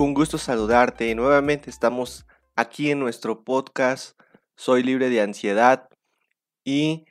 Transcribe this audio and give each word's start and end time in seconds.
Un 0.00 0.14
gusto 0.14 0.38
saludarte. 0.38 1.14
Nuevamente 1.14 1.68
estamos 1.68 2.26
aquí 2.56 2.90
en 2.90 3.00
nuestro 3.00 3.44
podcast 3.44 4.18
Soy 4.56 4.82
libre 4.82 5.10
de 5.10 5.20
ansiedad 5.20 5.90
y 6.64 7.04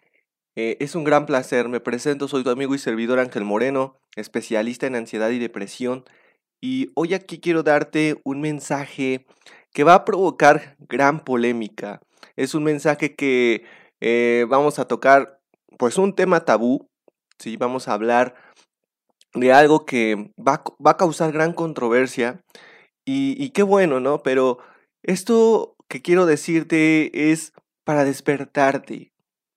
eh, 0.55 0.75
es 0.79 0.95
un 0.95 1.03
gran 1.03 1.27
placer. 1.27 1.70
Me 1.70 1.81
presento, 1.81 2.27
soy 2.27 2.43
tu 2.43 2.49
amigo 2.49 2.73
y 2.73 2.79
servidor 2.79 3.20
Ángel 3.20 3.43
Moreno, 3.43 3.99
especialista 4.15 4.88
en 4.88 4.95
ansiedad 4.95 5.29
y 5.29 5.38
depresión. 5.38 6.03
Y 6.62 6.88
hoy 6.95 7.13
aquí 7.13 7.39
quiero 7.39 7.62
darte 7.62 8.20
un 8.23 8.41
mensaje 8.41 9.27
que 9.71 9.84
va 9.84 9.93
a 9.93 10.03
provocar 10.03 10.76
gran 10.79 11.23
polémica. 11.23 12.01
Es 12.35 12.55
un 12.55 12.63
mensaje 12.63 13.15
que 13.15 13.65
eh, 14.01 14.48
vamos 14.49 14.79
a 14.79 14.87
tocar, 14.87 15.40
pues 15.77 15.99
un 15.99 16.15
tema 16.15 16.43
tabú. 16.43 16.90
Sí, 17.37 17.55
vamos 17.55 17.87
a 17.87 17.93
hablar 17.93 18.34
de 19.35 19.53
algo 19.53 19.85
que 19.85 20.34
va, 20.40 20.63
va 20.84 20.90
a 20.90 20.98
causar 20.98 21.31
gran 21.31 21.53
controversia. 21.53 22.43
Y, 23.12 23.49
qué 23.49 23.63
bueno, 23.63 23.99
¿no? 23.99 24.22
Pero 24.22 24.60
esto 25.02 25.76
que 25.88 26.04
quiero 26.04 26.27
decirte 26.27 27.32
es 27.32 27.54
para 27.84 28.05
despertarte, 28.05 29.12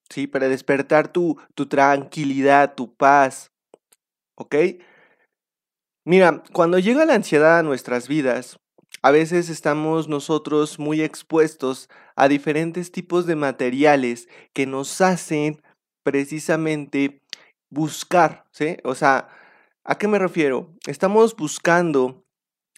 ¿sí? 0.09 0.27
Para 0.27 0.49
despertar 0.49 1.13
tu, 1.13 1.39
tu 1.55 1.67
tranquilidad, 1.67 2.75
tu 2.75 2.95
paz, 2.95 3.51
¿ok? 4.37 4.55
Mira, 6.07 6.43
cuando 6.55 6.79
llega 6.79 7.05
la 7.05 7.15
ansiedad 7.15 7.59
a 7.59 7.63
nuestras 7.63 8.09
vidas, 8.09 8.59
a 9.03 9.11
veces 9.11 9.51
estamos 9.51 10.09
nosotros 10.09 10.79
muy 10.79 11.03
expuestos 11.03 11.91
a 12.17 12.29
diferentes 12.29 12.91
tipos 12.91 13.27
de 13.27 13.37
materiales 13.37 14.29
que 14.55 14.65
nos 14.65 15.03
hacen 15.03 15.61
precisamente 16.03 17.21
buscar, 17.69 18.47
¿sí? 18.51 18.79
O 18.83 18.95
sea, 18.95 19.29
¿A 19.85 19.99
qué 19.99 20.07
me 20.07 20.21
refiero? 20.21 20.71
Estamos 20.87 21.35
buscando 21.35 22.25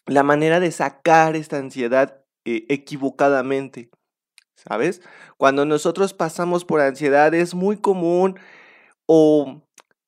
la 0.06 0.22
manera 0.22 0.60
de 0.60 0.70
sacar 0.70 1.36
esta 1.36 1.58
ansiedad 1.58 2.22
eh, 2.44 2.66
equivocadamente, 2.68 3.90
¿sabes? 4.54 5.00
Cuando 5.36 5.64
nosotros 5.64 6.12
pasamos 6.14 6.64
por 6.64 6.80
ansiedad 6.80 7.32
es 7.34 7.54
muy 7.54 7.78
común 7.78 8.38
o 9.06 9.62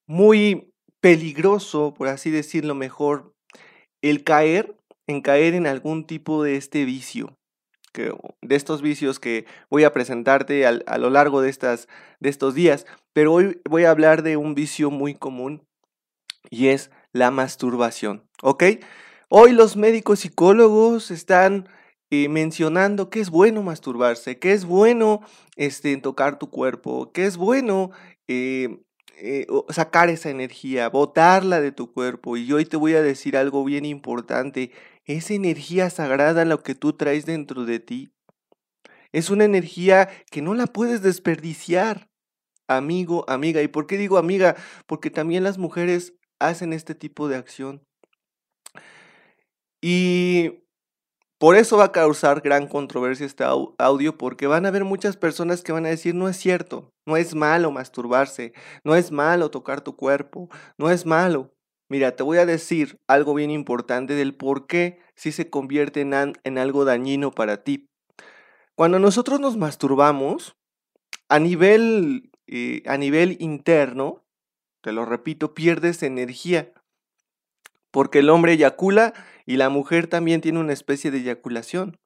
muy 0.07 0.73
peligroso, 1.01 1.95
por 1.95 2.09
así 2.09 2.31
decirlo 2.31 2.75
mejor, 2.75 3.35
el 4.03 4.25
caer 4.25 4.77
en 5.07 5.21
caer 5.21 5.55
en 5.55 5.67
algún 5.67 6.07
tipo 6.07 6.43
de 6.43 6.57
este 6.57 6.85
vicio, 6.85 7.37
de 7.95 8.57
estos 8.57 8.83
vicios 8.83 9.19
que 9.19 9.47
voy 9.71 9.85
a 9.85 9.93
presentarte 9.93 10.67
a 10.67 10.99
lo 10.99 11.09
largo 11.09 11.41
de, 11.41 11.49
estas, 11.49 11.89
de 12.21 12.29
estos 12.29 12.55
días, 12.55 12.87
pero 13.15 13.33
hoy 13.33 13.63
voy 13.69 13.85
a 13.85 13.91
hablar 13.91 14.23
de 14.23 14.37
un 14.37 14.55
vicio 14.55 14.91
muy 14.91 15.15
común 15.15 15.67
y 16.51 16.69
es 16.69 16.91
la 17.13 17.31
masturbación, 17.31 18.29
¿ok? 18.43 18.65
Hoy 19.29 19.51
los 19.51 19.77
médicos 19.77 20.21
psicólogos 20.21 21.11
están 21.11 21.69
eh, 22.11 22.29
mencionando 22.29 23.11
que 23.11 23.19
es 23.19 23.29
bueno 23.31 23.61
masturbarse, 23.65 24.39
que 24.39 24.53
es 24.53 24.65
bueno 24.65 25.21
este, 25.57 25.97
tocar 25.97 26.39
tu 26.39 26.49
cuerpo, 26.49 27.11
que 27.11 27.27
es 27.27 27.37
bueno 27.37 27.91
eh, 28.29 28.79
eh, 29.17 29.49
sacar 29.71 30.11
esa 30.11 30.31
energía, 30.31 30.89
botarla 30.91 31.61
de 31.61 31.73
tu 31.73 31.93
cuerpo. 31.93 32.37
Y 32.37 32.53
hoy 32.53 32.67
te 32.67 32.77
voy 32.77 32.95
a 32.95 33.03
decir 33.03 33.37
algo 33.37 33.65
bien 33.65 33.85
importante, 33.85 34.71
esa 35.07 35.35
energía 35.35 35.91
sagrada 35.91 36.45
lo 36.45 36.63
que 36.63 36.77
tú 36.77 36.93
traes 36.93 37.27
dentro 37.27 37.65
de 37.65 37.81
ti. 37.81 38.13
Es 39.11 39.29
una 39.31 39.45
energía 39.45 40.09
que 40.31 40.41
no 40.41 40.55
la 40.55 40.69
puedes 40.69 41.03
desperdiciar 41.03 42.09
amigo, 42.69 43.25
amiga. 43.29 43.61
¿Y 43.61 43.67
por 43.67 43.89
qué 43.89 43.97
digo 43.97 44.19
amiga? 44.19 44.55
Porque 44.87 45.11
también 45.11 45.43
las 45.43 45.59
mujeres 45.59 46.15
hacen 46.39 46.73
este 46.73 46.95
tipo 46.95 47.27
de 47.27 47.37
acción. 47.37 47.86
Y 49.81 50.65
por 51.39 51.57
eso 51.57 51.77
va 51.77 51.85
a 51.85 51.93
causar 51.93 52.41
gran 52.41 52.67
controversia 52.67 53.27
este 53.27 53.45
audio, 53.45 54.17
porque 54.17 54.47
van 54.47 54.65
a 54.65 54.69
haber 54.69 54.85
muchas 54.85 55.17
personas 55.17 55.63
que 55.63 55.73
van 55.73 55.87
a 55.87 55.91
decir, 55.91 56.15
no 56.15 56.29
es 56.29 56.37
cierto, 56.37 56.93
no 57.05 57.17
es 57.17 57.35
malo 57.35 57.71
masturbarse, 57.71 58.53
no 58.85 58.95
es 58.95 59.13
malo 59.13 59.51
tocar 59.51 59.83
tu 59.83 59.97
cuerpo, 59.97 60.49
no 60.79 60.91
es 60.91 61.05
malo. 61.05 61.53
Mira, 61.89 62.17
te 62.17 62.23
voy 62.23 62.39
a 62.39 62.47
decir 62.47 62.99
algo 63.07 63.35
bien 63.35 63.51
importante 63.51 64.15
del 64.15 64.35
por 64.35 64.67
qué 64.67 64.99
si 65.15 65.31
se 65.31 65.51
convierte 65.51 66.01
en, 66.01 66.15
en 66.43 66.59
algo 66.59 66.85
dañino 66.85 67.31
para 67.31 67.63
ti. 67.63 67.89
Cuando 68.75 68.99
nosotros 68.99 69.39
nos 69.39 69.57
masturbamos, 69.57 70.57
a 71.29 71.39
nivel, 71.39 72.31
eh, 72.47 72.83
a 72.87 72.97
nivel 72.97 73.37
interno, 73.41 74.25
te 74.83 74.93
lo 74.93 75.05
repito, 75.05 75.55
pierdes 75.55 76.03
energía. 76.03 76.73
Porque 77.91 78.19
el 78.19 78.31
hombre 78.31 78.53
eyacula 78.53 79.15
y 79.47 79.57
la 79.57 79.69
mujer 79.69 80.09
también 80.09 80.41
tiene 80.41 80.59
una 80.59 80.73
especie 80.73 81.11
de 81.11 81.19
eyaculación. 81.19 81.97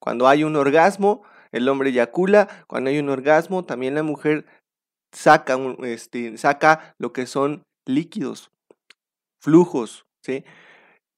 Cuando 0.00 0.26
hay 0.26 0.44
un 0.44 0.56
orgasmo, 0.56 1.22
el 1.52 1.68
hombre 1.68 1.90
eyacula, 1.90 2.64
cuando 2.66 2.90
hay 2.90 2.98
un 2.98 3.10
orgasmo, 3.10 3.64
también 3.64 3.94
la 3.94 4.02
mujer 4.02 4.46
saca, 5.12 5.58
este, 5.82 6.36
saca 6.38 6.94
lo 6.98 7.12
que 7.12 7.26
son 7.26 7.62
líquidos, 7.86 8.50
flujos, 9.40 10.06
¿sí? 10.24 10.44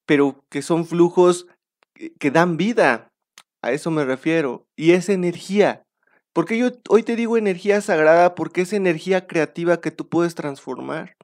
Pero 0.07 0.45
que 0.51 0.63
son 0.63 0.87
flujos 0.87 1.47
que 2.19 2.31
dan 2.31 2.57
vida, 2.57 3.09
a 3.63 3.73
eso 3.73 3.91
me 3.91 4.05
refiero, 4.05 4.65
y 4.77 4.93
es 4.93 5.09
energía. 5.09 5.83
Porque 6.33 6.57
yo 6.57 6.71
hoy 6.89 7.03
te 7.03 7.17
digo 7.17 7.37
energía 7.37 7.81
sagrada 7.81 8.35
porque 8.35 8.63
es 8.63 8.73
energía 8.73 9.27
creativa 9.27 9.81
que 9.81 9.91
tú 9.91 10.09
puedes 10.09 10.35
transformar. 10.35 11.17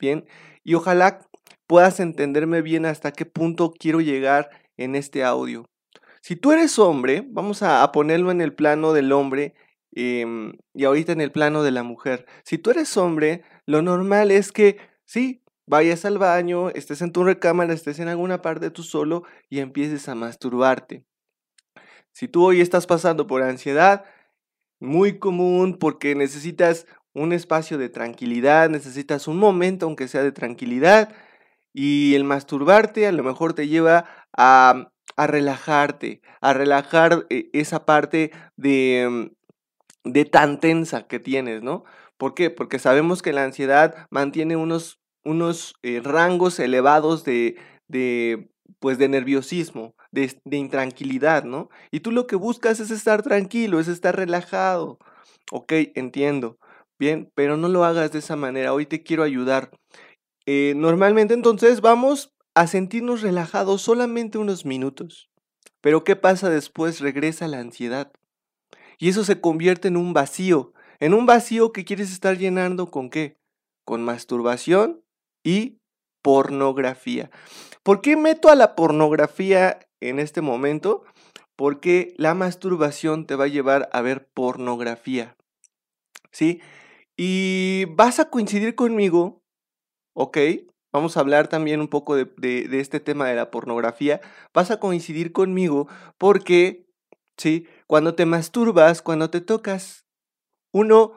Bien, 0.00 0.26
y 0.64 0.74
ojalá 0.74 1.27
puedas 1.68 2.00
entenderme 2.00 2.62
bien 2.62 2.86
hasta 2.86 3.12
qué 3.12 3.26
punto 3.26 3.72
quiero 3.78 4.00
llegar 4.00 4.50
en 4.76 4.96
este 4.96 5.22
audio. 5.22 5.66
Si 6.22 6.34
tú 6.34 6.50
eres 6.50 6.78
hombre, 6.78 7.24
vamos 7.28 7.62
a, 7.62 7.92
ponerlo 7.92 8.32
en 8.32 8.40
el 8.40 8.54
plano 8.54 8.92
del 8.92 9.12
hombre 9.12 9.54
em, 9.92 10.54
y 10.74 10.84
ahorita 10.84 11.12
en 11.12 11.20
el 11.20 11.30
plano 11.30 11.62
de 11.62 11.70
la 11.70 11.84
mujer. 11.84 12.26
Si 12.42 12.58
tú 12.58 12.70
eres 12.70 12.96
hombre, 12.96 13.42
lo 13.66 13.82
normal 13.82 14.30
es 14.30 14.50
que 14.50 14.78
sí, 15.04 15.42
vayas 15.66 16.04
al 16.06 16.18
baño, 16.18 16.70
estés 16.70 17.02
en 17.02 17.12
tu 17.12 17.22
recámara, 17.22 17.74
estés 17.74 17.98
en 17.98 18.08
alguna 18.08 18.40
parte 18.42 18.70
tú 18.70 18.82
solo 18.82 19.24
y 19.50 19.60
empieces 19.60 20.08
a 20.08 20.14
masturbarte. 20.14 21.04
Si 22.12 22.28
tú 22.28 22.44
hoy 22.44 22.62
estás 22.62 22.86
pasando 22.86 23.26
por 23.26 23.42
ansiedad, 23.42 24.04
muy 24.80 25.18
común 25.18 25.76
porque 25.78 26.14
necesitas 26.14 26.86
un 27.12 27.32
espacio 27.34 27.76
de 27.76 27.90
tranquilidad, 27.90 28.70
necesitas 28.70 29.28
un 29.28 29.36
momento 29.36 29.84
aunque 29.84 30.08
sea 30.08 30.22
de 30.22 30.32
tranquilidad 30.32 31.14
y 31.78 32.16
el 32.16 32.24
masturbarte 32.24 33.06
a 33.06 33.12
lo 33.12 33.22
mejor 33.22 33.54
te 33.54 33.68
lleva 33.68 34.04
a, 34.36 34.90
relajarte, 35.16 36.22
a 36.40 36.52
relajar 36.52 37.24
eh, 37.30 37.50
esa 37.52 37.86
parte 37.86 38.32
de, 38.56 39.30
mm, 40.04 40.10
de 40.10 40.24
tan 40.24 40.58
tensa 40.58 41.06
que 41.06 41.20
tienes, 41.20 41.62
¿no? 41.62 41.84
¿Por 42.16 42.34
qué? 42.34 42.50
Porque 42.50 42.80
sabemos 42.80 43.22
que 43.22 43.32
la 43.32 43.44
ansiedad 43.44 44.08
mantiene 44.10 44.56
unos, 44.56 44.98
unos 45.24 45.76
eh, 45.84 46.00
rangos 46.02 46.58
elevados 46.58 47.22
de, 47.22 47.56
de, 47.86 48.50
pues 48.80 48.98
de 48.98 49.08
nerviosismo, 49.08 49.94
de, 50.10 50.36
intranquilidad, 50.50 51.44
¿no? 51.44 51.68
Y 51.92 52.00
tú 52.00 52.10
lo 52.10 52.26
que 52.26 52.34
buscas 52.34 52.80
es 52.80 52.90
estar 52.90 53.22
tranquilo, 53.22 53.78
es 53.78 53.86
estar 53.86 54.16
relajado. 54.16 54.98
Ok, 55.52 55.72
entiendo. 55.94 56.58
Bien, 56.98 57.30
pero 57.36 57.56
no 57.56 57.68
lo 57.68 57.84
hagas 57.84 58.10
de 58.10 58.18
esa 58.18 58.34
manera. 58.34 58.72
Hoy 58.72 58.84
te 58.84 59.04
quiero 59.04 59.22
ayudar. 59.22 59.70
Eh, 60.50 60.72
normalmente 60.74 61.34
entonces 61.34 61.82
vamos 61.82 62.34
a 62.54 62.66
sentirnos 62.66 63.20
relajados 63.20 63.82
solamente 63.82 64.38
unos 64.38 64.64
minutos. 64.64 65.28
Pero 65.82 66.04
¿qué 66.04 66.16
pasa 66.16 66.48
después? 66.48 67.00
Regresa 67.00 67.46
la 67.48 67.60
ansiedad. 67.60 68.10
Y 68.96 69.10
eso 69.10 69.24
se 69.24 69.42
convierte 69.42 69.88
en 69.88 69.98
un 69.98 70.14
vacío. 70.14 70.72
En 71.00 71.12
un 71.12 71.26
vacío 71.26 71.70
que 71.70 71.84
quieres 71.84 72.10
estar 72.10 72.38
llenando 72.38 72.90
con 72.90 73.10
qué? 73.10 73.36
Con 73.84 74.02
masturbación 74.02 75.02
y 75.44 75.82
pornografía. 76.22 77.30
¿Por 77.82 78.00
qué 78.00 78.16
meto 78.16 78.48
a 78.48 78.54
la 78.54 78.74
pornografía 78.74 79.80
en 80.00 80.18
este 80.18 80.40
momento? 80.40 81.04
Porque 81.56 82.14
la 82.16 82.32
masturbación 82.32 83.26
te 83.26 83.34
va 83.34 83.44
a 83.44 83.48
llevar 83.48 83.90
a 83.92 84.00
ver 84.00 84.30
pornografía. 84.32 85.36
¿Sí? 86.32 86.62
Y 87.18 87.84
vas 87.90 88.18
a 88.18 88.30
coincidir 88.30 88.74
conmigo, 88.74 89.37
¿ok? 90.20 90.38
vamos 90.92 91.16
a 91.16 91.20
hablar 91.20 91.48
también 91.48 91.80
un 91.80 91.88
poco 91.88 92.16
de, 92.16 92.24
de, 92.24 92.80
este 92.80 92.98
tema 92.98 93.28
de 93.28 93.36
la 93.36 93.50
pornografía, 93.50 94.20
vas 94.52 94.70
a 94.70 94.80
coincidir 94.80 95.32
conmigo 95.32 95.86
porque, 96.16 96.86
¿sí? 97.36 97.68
Cuando 97.86 98.14
te 98.14 98.26
masturbas, 98.26 99.02
cuando 99.02 99.30
te 99.30 99.40
tocas, 99.40 100.06
uno 100.72 101.12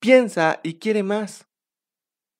piensa 0.00 0.60
y 0.62 0.74
quiere 0.74 1.02
más. 1.02 1.46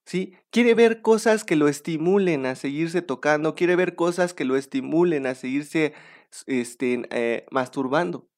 ¿Sí? 0.04 0.36
Quiere 0.50 0.74
ver 0.74 1.02
cosas 1.02 1.42
que 1.42 1.56
lo 1.56 1.66
estimulen 1.66 2.46
a 2.46 2.54
seguirse 2.54 3.02
tocando, 3.02 3.56
quiere 3.56 3.74
ver 3.74 3.96
cosas 3.96 4.34
que 4.34 4.44
lo 4.44 4.56
estimulen 4.56 5.26
a 5.26 5.34
seguirse 5.34 5.94
este, 6.46 7.08
eh, 7.10 7.46
masturbando. 7.50 8.28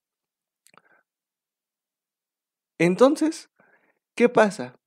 Entonces, 2.79 3.51
¿qué 4.15 4.31
pasa? 4.31 4.79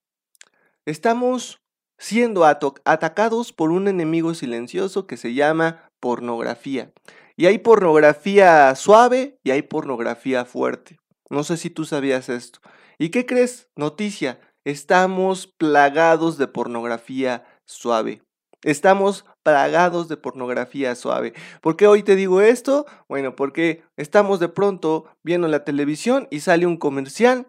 Estamos 0.86 1.61
siendo 2.02 2.46
atacados 2.46 3.54
por 3.54 3.70
un 3.70 3.88
enemigo 3.88 4.34
silencioso 4.34 5.06
que 5.06 5.18
se 5.18 5.36
llama 5.36 5.88
pornografía. 6.00 6.92
Y 7.38 7.46
hay 7.46 7.60
pornografía 7.60 8.74
suave 8.74 9.38
y 9.44 9.52
hay 9.52 9.62
pornografía 9.62 10.44
fuerte. 10.44 11.00
No 11.30 11.44
sé 11.44 11.58
si 11.58 11.70
tú 11.70 11.86
sabías 11.86 12.28
esto. 12.28 12.60
¿Y 12.98 13.10
qué 13.10 13.28
crees? 13.28 13.70
Noticia, 13.76 14.40
estamos 14.66 15.46
plagados 15.46 16.40
de 16.40 16.48
pornografía 16.48 17.46
suave. 17.68 18.24
Estamos 18.64 19.26
plagados 19.44 20.08
de 20.08 20.18
pornografía 20.18 20.96
suave. 20.96 21.34
¿Por 21.62 21.78
qué 21.78 21.86
hoy 21.86 22.02
te 22.02 22.16
digo 22.16 22.42
esto? 22.42 22.88
Bueno, 23.08 23.36
porque 23.36 23.84
estamos 23.96 24.40
de 24.40 24.50
pronto 24.50 25.06
viendo 25.24 25.48
la 25.48 25.64
televisión 25.64 26.28
y 26.32 26.40
sale 26.40 26.66
un 26.66 26.78
comercial 26.78 27.46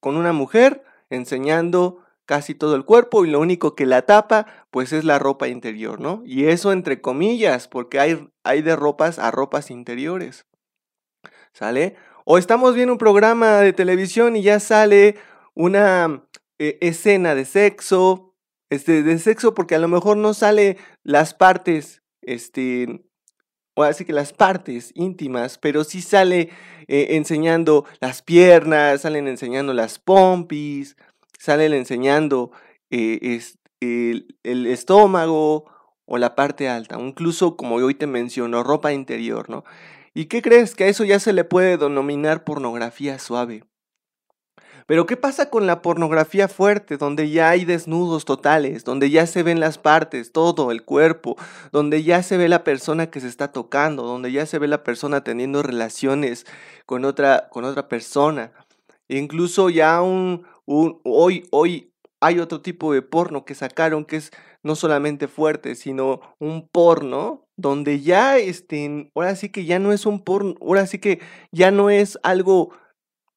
con 0.00 0.16
una 0.16 0.32
mujer 0.32 0.82
enseñando 1.10 2.02
casi 2.26 2.54
todo 2.54 2.74
el 2.74 2.84
cuerpo 2.84 3.24
y 3.24 3.30
lo 3.30 3.40
único 3.40 3.74
que 3.74 3.86
la 3.86 4.02
tapa 4.02 4.46
pues 4.70 4.92
es 4.92 5.04
la 5.04 5.18
ropa 5.18 5.48
interior, 5.48 6.00
¿no? 6.00 6.22
Y 6.26 6.46
eso 6.46 6.72
entre 6.72 7.00
comillas, 7.00 7.68
porque 7.68 8.00
hay, 8.00 8.28
hay 8.44 8.62
de 8.62 8.76
ropas 8.76 9.18
a 9.18 9.30
ropas 9.30 9.70
interiores. 9.70 10.46
¿Sale? 11.52 11.96
O 12.26 12.36
estamos 12.36 12.74
viendo 12.74 12.92
un 12.92 12.98
programa 12.98 13.60
de 13.60 13.72
televisión 13.72 14.36
y 14.36 14.42
ya 14.42 14.60
sale 14.60 15.16
una 15.54 16.24
eh, 16.58 16.76
escena 16.80 17.34
de 17.34 17.44
sexo, 17.44 18.34
este, 18.68 19.02
de 19.02 19.18
sexo 19.18 19.54
porque 19.54 19.76
a 19.76 19.78
lo 19.78 19.88
mejor 19.88 20.16
no 20.16 20.34
sale 20.34 20.76
las 21.02 21.32
partes, 21.32 22.02
este, 22.20 23.04
o 23.74 23.84
así 23.84 24.04
que 24.04 24.12
las 24.12 24.32
partes 24.32 24.90
íntimas, 24.94 25.56
pero 25.58 25.84
sí 25.84 26.02
sale 26.02 26.50
eh, 26.88 27.08
enseñando 27.10 27.84
las 28.00 28.22
piernas, 28.22 29.02
salen 29.02 29.28
enseñando 29.28 29.72
las 29.72 29.98
pompis, 29.98 30.96
salen 31.38 31.74
enseñando 31.74 32.50
eh, 32.90 33.40
el, 33.80 34.66
estómago 34.66 35.64
o 36.04 36.18
la 36.18 36.34
parte 36.34 36.68
alta, 36.68 36.98
incluso 37.00 37.56
como 37.56 37.76
hoy 37.76 37.94
te 37.94 38.06
menciono, 38.06 38.62
ropa 38.62 38.92
interior, 38.92 39.50
¿no? 39.50 39.64
¿Y 40.14 40.26
qué 40.26 40.40
crees? 40.40 40.74
Que 40.74 40.84
a 40.84 40.88
eso 40.88 41.04
ya 41.04 41.20
se 41.20 41.32
le 41.32 41.44
puede 41.44 41.76
denominar 41.76 42.44
pornografía 42.44 43.18
suave. 43.18 43.64
Pero 44.86 45.04
¿qué 45.04 45.16
pasa 45.16 45.50
con 45.50 45.66
la 45.66 45.82
pornografía 45.82 46.46
fuerte, 46.46 46.96
donde 46.96 47.28
ya 47.28 47.50
hay 47.50 47.64
desnudos 47.64 48.24
totales, 48.24 48.84
donde 48.84 49.10
ya 49.10 49.26
se 49.26 49.42
ven 49.42 49.58
las 49.58 49.78
partes, 49.78 50.30
todo 50.30 50.70
el 50.70 50.84
cuerpo, 50.84 51.36
donde 51.72 52.04
ya 52.04 52.22
se 52.22 52.36
ve 52.36 52.48
la 52.48 52.62
persona 52.62 53.10
que 53.10 53.20
se 53.20 53.26
está 53.26 53.50
tocando, 53.50 54.04
donde 54.04 54.30
ya 54.30 54.46
se 54.46 54.60
ve 54.60 54.68
la 54.68 54.84
persona 54.84 55.24
teniendo 55.24 55.64
relaciones 55.64 56.46
con 56.86 57.04
otra, 57.04 57.48
con 57.50 57.64
otra 57.64 57.88
persona? 57.88 58.52
incluso 59.08 59.70
ya 59.70 60.02
un, 60.02 60.46
hoy, 60.66 61.46
hoy 61.50 61.92
hay 62.20 62.38
otro 62.38 62.60
tipo 62.60 62.92
de 62.92 63.02
porno 63.02 63.44
que 63.44 63.54
sacaron 63.54 64.04
que 64.04 64.16
es 64.16 64.30
no 64.62 64.74
solamente 64.74 65.28
fuerte, 65.28 65.74
sino 65.74 66.20
un 66.38 66.68
porno 66.68 67.46
donde 67.56 68.00
ya, 68.00 68.36
este, 68.38 69.10
ahora 69.14 69.36
sí 69.36 69.48
que 69.48 69.64
ya 69.64 69.78
no 69.78 69.92
es 69.92 70.06
un 70.06 70.22
porno, 70.22 70.54
ahora 70.60 70.86
sí 70.86 70.98
que 70.98 71.20
ya 71.52 71.70
no 71.70 71.90
es 71.90 72.18
algo 72.22 72.70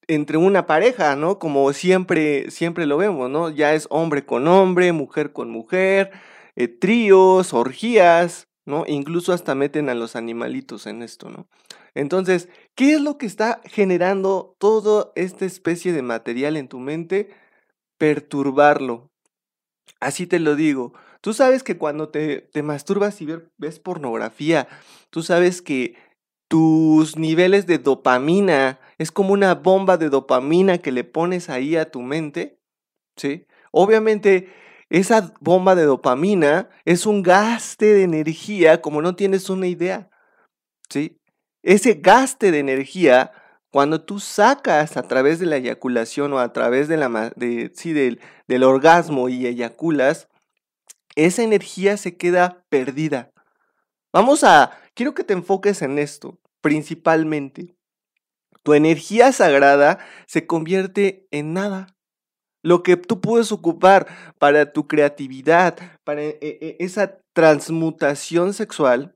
entre 0.07 0.37
una 0.37 0.65
pareja, 0.65 1.15
¿no? 1.15 1.37
Como 1.39 1.71
siempre, 1.71 2.49
siempre 2.51 2.87
lo 2.87 2.97
vemos, 2.97 3.29
¿no? 3.29 3.49
Ya 3.49 3.73
es 3.75 3.87
hombre 3.91 4.25
con 4.25 4.47
hombre, 4.47 4.91
mujer 4.91 5.33
con 5.33 5.51
mujer, 5.51 6.11
eh, 6.55 6.67
tríos, 6.67 7.53
orgías, 7.53 8.48
Incluso 8.87 9.33
hasta 9.33 9.55
meten 9.55 9.89
a 9.89 9.95
los 9.95 10.15
animalitos 10.15 10.87
en 10.87 11.01
esto, 11.01 11.29
¿no? 11.29 11.47
Entonces, 11.95 12.49
¿qué 12.75 12.93
es 12.93 13.01
lo 13.01 13.17
que 13.17 13.25
está 13.25 13.61
generando 13.65 14.55
toda 14.59 15.11
esta 15.15 15.45
especie 15.45 15.91
de 15.91 16.01
material 16.01 16.55
en 16.55 16.67
tu 16.67 16.79
mente? 16.79 17.29
Perturbarlo. 17.97 19.11
Así 19.99 20.27
te 20.27 20.39
lo 20.39 20.55
digo. 20.55 20.93
Tú 21.21 21.33
sabes 21.33 21.63
que 21.63 21.77
cuando 21.77 22.09
te, 22.09 22.41
te 22.41 22.63
masturbas 22.63 23.21
y 23.21 23.27
ves 23.57 23.79
pornografía, 23.79 24.67
tú 25.09 25.23
sabes 25.23 25.61
que 25.61 25.95
tus 26.47 27.17
niveles 27.17 27.67
de 27.67 27.77
dopamina 27.77 28.79
es 28.97 29.11
como 29.11 29.33
una 29.33 29.55
bomba 29.55 29.97
de 29.97 30.09
dopamina 30.09 30.79
que 30.79 30.91
le 30.91 31.03
pones 31.03 31.49
ahí 31.49 31.75
a 31.75 31.91
tu 31.91 32.01
mente, 32.01 32.59
¿sí? 33.15 33.45
Obviamente 33.71 34.49
esa 34.89 35.33
bomba 35.39 35.75
de 35.75 35.83
dopamina 35.83 36.69
es 36.85 37.05
un 37.05 37.21
gaste 37.21 37.93
de 37.93 38.03
energía 38.03 38.81
como 38.81 39.01
no 39.01 39.15
tienes 39.15 39.49
una 39.49 39.67
idea, 39.67 40.09
¿sí? 40.89 41.19
Ese 41.61 41.95
gaste 41.95 42.51
de 42.51 42.59
energía, 42.59 43.31
cuando 43.71 44.01
tú 44.01 44.19
sacas 44.19 44.97
a 44.97 45.03
través 45.03 45.39
de 45.39 45.45
la 45.45 45.57
eyaculación 45.57 46.33
o 46.33 46.39
a 46.39 46.53
través 46.53 46.87
de 46.87 46.97
la, 46.97 47.33
sí, 47.73 47.93
del, 47.93 48.19
del 48.47 48.63
orgasmo 48.63 49.29
y 49.29 49.45
eyaculas, 49.45 50.29
esa 51.15 51.43
energía 51.43 51.97
se 51.97 52.17
queda 52.17 52.63
perdida. 52.69 53.31
Vamos 54.11 54.43
a, 54.43 54.71
quiero 54.95 55.13
que 55.13 55.23
te 55.23 55.33
enfoques 55.33 55.81
en 55.81 55.99
esto, 55.99 56.39
principalmente. 56.61 57.75
Tu 58.63 58.73
energía 58.73 59.31
sagrada 59.31 59.99
se 60.25 60.47
convierte 60.47 61.27
en 61.31 61.53
nada. 61.53 61.95
Lo 62.61 62.83
que 62.83 62.97
tú 62.97 63.21
puedes 63.21 63.51
ocupar 63.51 64.07
para 64.37 64.73
tu 64.73 64.87
creatividad, 64.87 65.77
para 66.03 66.23
e, 66.23 66.37
e, 66.41 66.77
esa 66.79 67.19
transmutación 67.33 68.53
sexual, 68.53 69.15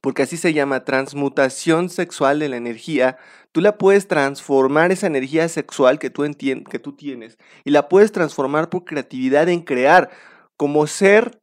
porque 0.00 0.22
así 0.22 0.36
se 0.36 0.52
llama, 0.52 0.84
transmutación 0.84 1.88
sexual 1.90 2.38
de 2.38 2.48
la 2.48 2.56
energía, 2.56 3.18
tú 3.52 3.60
la 3.60 3.78
puedes 3.78 4.08
transformar 4.08 4.92
esa 4.92 5.06
energía 5.06 5.48
sexual 5.48 5.98
que 5.98 6.10
tú, 6.10 6.24
que 6.36 6.78
tú 6.78 6.92
tienes 6.92 7.38
y 7.64 7.70
la 7.70 7.88
puedes 7.88 8.12
transformar 8.12 8.68
por 8.68 8.84
creatividad 8.84 9.48
en 9.48 9.62
crear. 9.62 10.10
Como 10.56 10.86
ser 10.86 11.40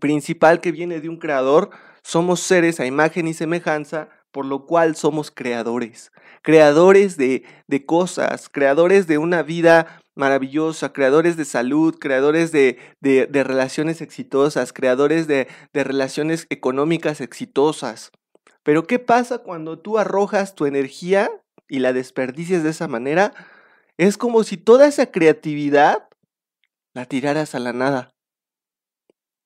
principal 0.00 0.60
que 0.60 0.72
viene 0.72 1.00
de 1.00 1.08
un 1.08 1.18
creador, 1.18 1.70
somos 2.02 2.40
seres 2.40 2.80
a 2.80 2.86
imagen 2.86 3.28
y 3.28 3.34
semejanza, 3.34 4.08
por 4.32 4.44
lo 4.44 4.66
cual 4.66 4.96
somos 4.96 5.30
creadores, 5.30 6.12
creadores 6.42 7.16
de, 7.16 7.44
de 7.66 7.86
cosas, 7.86 8.48
creadores 8.48 9.06
de 9.06 9.18
una 9.18 9.42
vida 9.42 10.02
maravillosa, 10.16 10.92
creadores 10.92 11.36
de 11.36 11.44
salud, 11.44 11.96
creadores 11.98 12.50
de, 12.50 12.78
relaciones 13.32 14.00
exitosas, 14.00 14.72
creadores 14.72 15.28
de, 15.28 15.46
de 15.72 15.84
relaciones 15.84 16.46
económicas 16.50 17.20
exitosas. 17.20 18.10
Pero 18.64 18.86
¿qué 18.86 18.98
pasa 18.98 19.38
cuando 19.38 19.78
tú 19.78 19.98
arrojas 19.98 20.54
tu 20.54 20.66
energía 20.66 21.30
y 21.68 21.78
la 21.78 21.92
desperdicias 21.92 22.64
de 22.64 22.70
esa 22.70 22.88
manera? 22.88 23.32
Es 23.98 24.16
como 24.16 24.42
si 24.42 24.56
toda 24.56 24.88
esa 24.88 25.12
creatividad 25.12 26.08
la 26.94 27.04
tiraras 27.04 27.54
a 27.54 27.60
la 27.60 27.72
nada. 27.72 28.10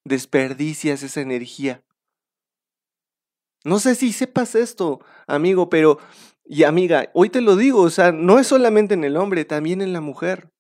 Desperdicias 0.05 1.03
esa 1.03 1.21
energía. 1.21 1.83
No 3.65 3.79
sé 3.79 3.95
si 3.95 4.13
sepas 4.13 4.55
esto, 4.55 5.05
amigo, 5.27 5.69
pero 5.69 5.99
y 6.45 6.65
amiga, 6.65 7.11
hoy 7.13 7.29
te 7.31 7.41
lo 7.41 7.55
digo, 7.57 7.83
o 7.83 7.91
sea, 7.91 8.11
no 8.11 8.39
es 8.39 8.47
solamente 8.47 8.95
en 8.95 9.05
el 9.05 9.17
hombre, 9.17 9.45
también 9.45 9.83
en 9.83 9.93
la 9.93 10.01
mujer. 10.01 10.51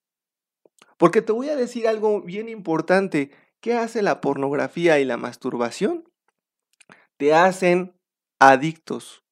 Porque 1.00 1.22
te 1.22 1.32
voy 1.32 1.48
a 1.48 1.56
decir 1.56 1.88
algo 1.88 2.20
bien 2.20 2.50
importante. 2.50 3.30
¿Qué 3.62 3.72
hace 3.72 4.02
la 4.02 4.20
pornografía 4.20 5.00
y 5.00 5.06
la 5.06 5.16
masturbación? 5.16 6.04
Te 7.16 7.32
hacen 7.32 7.94
adictos. 8.38 9.24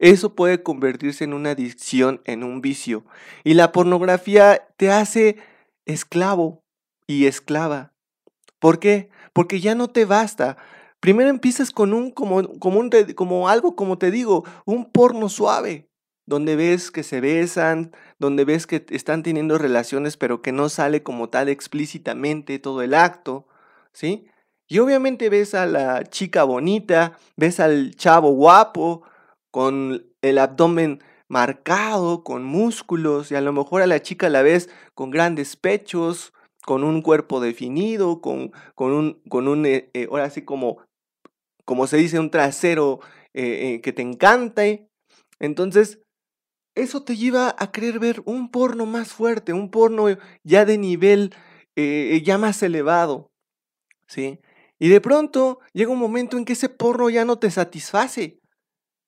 Eso 0.00 0.34
puede 0.34 0.64
convertirse 0.64 1.22
en 1.22 1.32
una 1.32 1.50
adicción, 1.50 2.22
en 2.24 2.42
un 2.42 2.60
vicio. 2.60 3.04
Y 3.44 3.54
la 3.54 3.70
pornografía 3.70 4.66
te 4.76 4.90
hace 4.90 5.36
esclavo 5.86 6.64
y 7.06 7.26
esclava. 7.26 7.92
¿Por 8.58 8.80
qué? 8.80 9.08
Porque 9.32 9.60
ya 9.60 9.76
no 9.76 9.90
te 9.90 10.04
basta. 10.04 10.56
Primero 10.98 11.30
empiezas 11.30 11.70
con 11.70 11.92
un 11.92 12.10
como, 12.10 12.58
como, 12.58 12.80
un, 12.80 12.90
como 13.14 13.48
algo, 13.48 13.76
como 13.76 13.96
te 13.96 14.10
digo, 14.10 14.44
un 14.64 14.90
porno 14.90 15.28
suave 15.28 15.88
donde 16.26 16.56
ves 16.56 16.90
que 16.90 17.02
se 17.02 17.20
besan, 17.20 17.92
donde 18.22 18.44
ves 18.44 18.68
que 18.68 18.86
están 18.90 19.24
teniendo 19.24 19.58
relaciones, 19.58 20.16
pero 20.16 20.42
que 20.42 20.52
no 20.52 20.68
sale 20.68 21.02
como 21.02 21.28
tal 21.28 21.48
explícitamente 21.48 22.60
todo 22.60 22.80
el 22.82 22.94
acto, 22.94 23.48
¿sí? 23.92 24.28
Y 24.68 24.78
obviamente 24.78 25.28
ves 25.28 25.54
a 25.54 25.66
la 25.66 26.04
chica 26.04 26.44
bonita, 26.44 27.18
ves 27.36 27.58
al 27.58 27.96
chavo 27.96 28.30
guapo, 28.30 29.02
con 29.50 30.06
el 30.22 30.38
abdomen 30.38 31.02
marcado, 31.28 32.22
con 32.22 32.44
músculos, 32.44 33.32
y 33.32 33.34
a 33.34 33.40
lo 33.40 33.52
mejor 33.52 33.82
a 33.82 33.88
la 33.88 34.00
chica 34.00 34.28
la 34.28 34.42
ves 34.42 34.70
con 34.94 35.10
grandes 35.10 35.56
pechos, 35.56 36.32
con 36.64 36.84
un 36.84 37.02
cuerpo 37.02 37.40
definido, 37.40 38.20
con, 38.20 38.52
con 38.76 38.92
un, 38.92 39.20
con 39.28 39.48
un 39.48 39.66
eh, 39.66 39.90
eh, 39.94 40.06
ahora 40.08 40.30
sí 40.30 40.42
como, 40.42 40.78
como 41.64 41.88
se 41.88 41.96
dice, 41.96 42.20
un 42.20 42.30
trasero 42.30 43.00
eh, 43.34 43.80
que 43.82 43.92
te 43.92 44.02
encante. 44.02 44.88
Entonces, 45.40 45.98
eso 46.74 47.02
te 47.04 47.16
lleva 47.16 47.54
a 47.58 47.70
querer 47.70 47.98
ver 47.98 48.22
un 48.24 48.50
porno 48.50 48.86
más 48.86 49.12
fuerte, 49.12 49.52
un 49.52 49.70
porno 49.70 50.06
ya 50.42 50.64
de 50.64 50.78
nivel 50.78 51.34
ya 51.76 52.38
más 52.38 52.62
elevado, 52.62 53.30
¿sí? 54.06 54.40
Y 54.78 54.88
de 54.88 55.00
pronto 55.00 55.60
llega 55.72 55.90
un 55.90 55.98
momento 55.98 56.36
en 56.36 56.44
que 56.44 56.52
ese 56.54 56.68
porno 56.68 57.08
ya 57.08 57.24
no 57.24 57.38
te 57.38 57.50
satisface, 57.50 58.40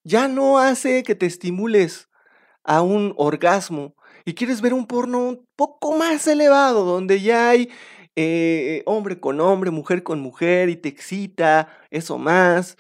ya 0.05 0.29
no 0.29 0.59
hace 0.59 1.03
que 1.03 1.15
te 1.15 1.27
estimules 1.27 2.09
a 2.63 2.81
un 2.81 3.13
orgasmo, 3.17 3.95
y 4.25 4.35
quieres 4.35 4.63
ver 4.63 4.73
un 4.73 4.87
porno 4.87 5.19
un 5.19 5.47
poco 5.57 5.97
más 5.97 6.27
elevado, 6.27 6.85
donde 6.85 7.21
ya 7.21 7.51
hay 7.51 7.71
eh, 8.17 8.83
hombre 8.87 9.21
con 9.21 9.41
hombre, 9.41 9.71
mujer 9.71 10.03
con 10.03 10.21
mujer, 10.21 10.71
y 10.71 10.77
te 10.77 10.89
excita 10.89 11.69
eso 11.91 12.17
más. 12.17 12.79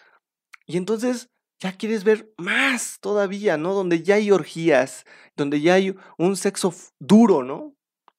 Y 0.66 0.78
entonces 0.78 1.28
ya 1.60 1.72
quieres 1.76 2.04
ver 2.04 2.32
más 2.36 2.98
todavía, 3.00 3.56
¿no? 3.56 3.74
Donde 3.74 4.02
ya 4.02 4.16
hay 4.16 4.30
orgías, 4.30 5.04
donde 5.36 5.60
ya 5.60 5.74
hay 5.74 5.94
un 6.18 6.36
sexo 6.36 6.74
duro, 7.00 7.42
¿no? 7.42 7.74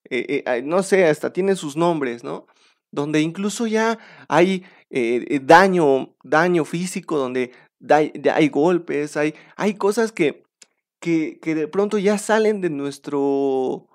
Eh, 0.09 0.43
eh, 0.45 0.61
no 0.63 0.83
sé, 0.83 1.05
hasta 1.05 1.33
tiene 1.33 1.55
sus 1.55 1.75
nombres, 1.75 2.23
¿no? 2.23 2.47
Donde 2.91 3.21
incluso 3.21 3.67
ya 3.67 3.99
hay 4.27 4.63
daño, 5.41 6.15
daño 6.23 6.63
físico, 6.63 7.17
donde 7.17 7.51
hay, 7.89 8.47
golpes, 8.47 9.17
hay, 9.17 9.35
hay 9.57 9.73
cosas 9.73 10.13
que 10.13 10.45
que, 11.05 11.55
de 11.55 11.67
pronto 11.67 11.97
ya 11.97 12.17
salen 12.17 12.61
de 12.61 12.69
nuestro, 12.69 13.87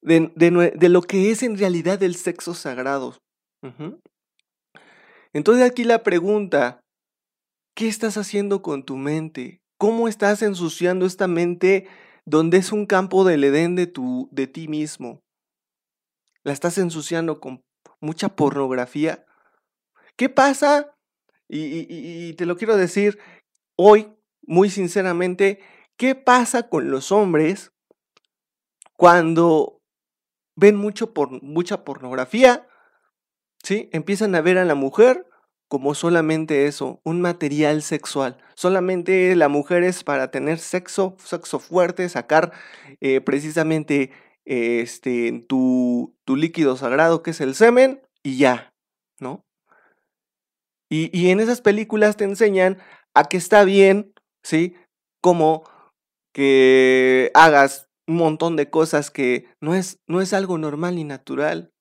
de, 0.00 0.88
lo 0.88 1.02
que 1.02 1.30
es 1.30 1.42
en 1.42 1.58
realidad 1.58 2.02
el 2.02 2.14
sexo 2.14 2.54
sagrado. 2.54 3.18
Entonces 5.34 5.68
aquí 5.68 5.84
la 5.84 6.02
pregunta, 6.02 6.81
¿qué 7.74 7.88
estás 7.88 8.16
haciendo 8.16 8.62
con 8.62 8.84
tu 8.84 8.96
mente? 8.96 9.62
¿Cómo 9.78 10.08
estás 10.08 10.42
ensuciando 10.42 11.06
esta 11.06 11.26
mente 11.26 11.88
donde 12.24 12.58
es 12.58 12.72
un 12.72 12.86
campo 12.86 13.24
del 13.24 13.44
Edén 13.44 13.74
de, 13.74 13.86
tu, 13.86 14.28
de 14.30 14.46
ti 14.46 14.68
mismo? 14.68 15.22
¿La 16.44 16.52
estás 16.52 16.78
ensuciando 16.78 17.40
con 17.40 17.62
mucha 18.00 18.36
pornografía? 18.36 19.24
¿Qué 20.16 20.28
pasa? 20.28 20.88
y 21.54 22.32
te 22.32 22.46
lo 22.46 22.56
quiero 22.56 22.78
decir 22.78 23.18
hoy, 23.76 24.10
muy 24.40 24.70
sinceramente, 24.70 25.60
¿Qué 26.02 26.16
pasa 26.16 26.68
con 26.68 26.90
los 26.90 27.12
hombres 27.12 27.72
cuando 28.94 29.80
ven 30.56 30.74
mucho 30.76 31.14
por, 31.14 31.42
mucha 31.44 31.84
pornografía? 31.84 32.66
¿Sí? 33.62 33.88
Empiezan 33.92 34.34
a 34.34 34.40
ver 34.40 34.58
a 34.58 34.64
la 34.64 34.74
mujer 34.74 35.28
como 35.72 35.94
solamente 35.94 36.66
eso, 36.66 37.00
un 37.02 37.22
material 37.22 37.80
sexual. 37.80 38.36
Solamente 38.54 39.34
la 39.36 39.48
mujer 39.48 39.84
es 39.84 40.04
para 40.04 40.30
tener 40.30 40.58
sexo, 40.58 41.16
sexo 41.24 41.58
fuerte, 41.60 42.06
sacar 42.10 42.52
eh, 43.00 43.22
precisamente 43.22 44.10
este, 44.44 45.46
tu, 45.48 46.14
tu 46.26 46.36
líquido 46.36 46.76
sagrado 46.76 47.22
que 47.22 47.30
es 47.30 47.40
el 47.40 47.54
semen 47.54 48.02
y 48.22 48.36
ya, 48.36 48.74
¿no? 49.18 49.46
Y, 50.90 51.08
y, 51.18 51.30
en 51.30 51.40
esas 51.40 51.62
películas 51.62 52.18
te 52.18 52.24
enseñan 52.24 52.76
a 53.14 53.24
que 53.24 53.38
está 53.38 53.64
bien, 53.64 54.12
¿sí? 54.42 54.74
Como 55.22 55.64
que 56.34 57.30
hagas 57.32 57.88
un 58.06 58.16
montón 58.16 58.56
de 58.56 58.68
cosas 58.68 59.10
que 59.10 59.46
no 59.62 59.74
es, 59.74 60.00
no 60.06 60.20
es 60.20 60.34
algo 60.34 60.58
normal 60.58 60.96
ni 60.96 61.04
natural, 61.04 61.72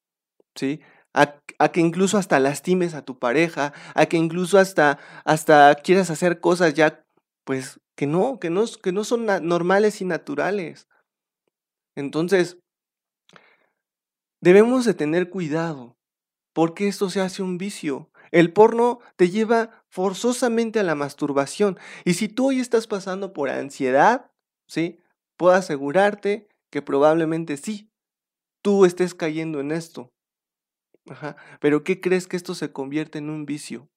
¿sí? 0.55 0.79
A, 1.13 1.39
que 1.72 1.82
incluso 1.82 2.18
hasta 2.18 2.39
lastimes 2.39 2.94
a 2.94 3.03
tu 3.03 3.20
pareja, 3.20 3.74
a 3.96 4.06
que 4.06 4.18
incluso 4.18 4.58
hasta, 4.58 4.98
hasta 5.25 5.75
quieras 5.75 6.10
hacer 6.10 6.39
cosas 6.39 6.74
ya, 6.74 7.03
pues, 7.44 7.80
que 7.96 8.08
no, 8.08 8.39
que 8.39 8.50
no, 8.50 8.65
que 8.82 8.91
no 8.91 9.03
son 9.03 9.25
normales 9.25 10.01
y 10.01 10.06
naturales. 10.06 10.88
Entonces, 11.96 12.58
debemos 14.41 14.86
de 14.86 14.94
tener 14.94 15.30
cuidado, 15.30 15.98
porque 16.53 16.88
esto 16.88 17.10
se 17.10 17.22
hace 17.22 17.44
un 17.44 17.58
vicio. 17.58 18.10
El 18.32 18.53
porno 18.53 19.00
te 19.18 19.30
lleva 19.30 19.84
forzosamente 19.89 20.80
a 20.80 20.84
la 20.84 20.96
masturbación. 20.96 21.77
Y 22.06 22.13
si 22.13 22.30
tú 22.30 22.48
hoy 22.48 22.60
estás 22.60 22.88
pasando 22.88 23.34
por 23.34 23.50
ansiedad, 23.50 24.32
¿sí? 24.68 25.00
Puedo 25.38 25.53
asegurarte 25.53 26.48
que 26.72 26.82
probablemente 26.82 27.58
sí, 27.58 27.91
tú 28.63 28.86
estés 28.86 29.13
cayendo 29.13 29.60
en 29.60 29.72
esto. 29.72 30.12
Ajá. 31.10 31.36
Pero 31.60 31.84
¿qué 31.84 32.00
crees 32.00 32.27
que 32.27 32.38
esto 32.38 32.55
se 32.55 32.72
convierte 32.72 33.20
en 33.20 33.29
un 33.29 33.46
vicio? 33.46 33.89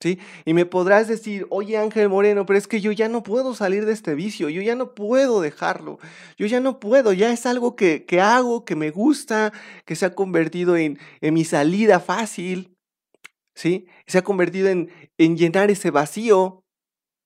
¿Sí? 0.00 0.18
Y 0.44 0.52
me 0.52 0.66
podrás 0.66 1.08
decir, 1.08 1.46
oye 1.48 1.78
Ángel 1.78 2.10
Moreno, 2.10 2.44
pero 2.44 2.58
es 2.58 2.68
que 2.68 2.82
yo 2.82 2.92
ya 2.92 3.08
no 3.08 3.22
puedo 3.22 3.54
salir 3.54 3.86
de 3.86 3.92
este 3.94 4.14
vicio, 4.14 4.50
yo 4.50 4.60
ya 4.60 4.74
no 4.74 4.94
puedo 4.94 5.40
dejarlo, 5.40 5.98
yo 6.36 6.46
ya 6.46 6.60
no 6.60 6.80
puedo, 6.80 7.14
ya 7.14 7.32
es 7.32 7.46
algo 7.46 7.76
que, 7.76 8.04
que 8.04 8.20
hago, 8.20 8.66
que 8.66 8.76
me 8.76 8.90
gusta, 8.90 9.54
que 9.86 9.96
se 9.96 10.04
ha 10.04 10.14
convertido 10.14 10.76
en, 10.76 10.98
en 11.22 11.32
mi 11.32 11.44
salida 11.44 11.98
fácil, 11.98 12.76
¿sí? 13.54 13.86
Se 14.06 14.18
ha 14.18 14.22
convertido 14.22 14.68
en, 14.68 14.90
en 15.18 15.38
llenar 15.38 15.70
ese 15.70 15.90
vacío, 15.90 16.62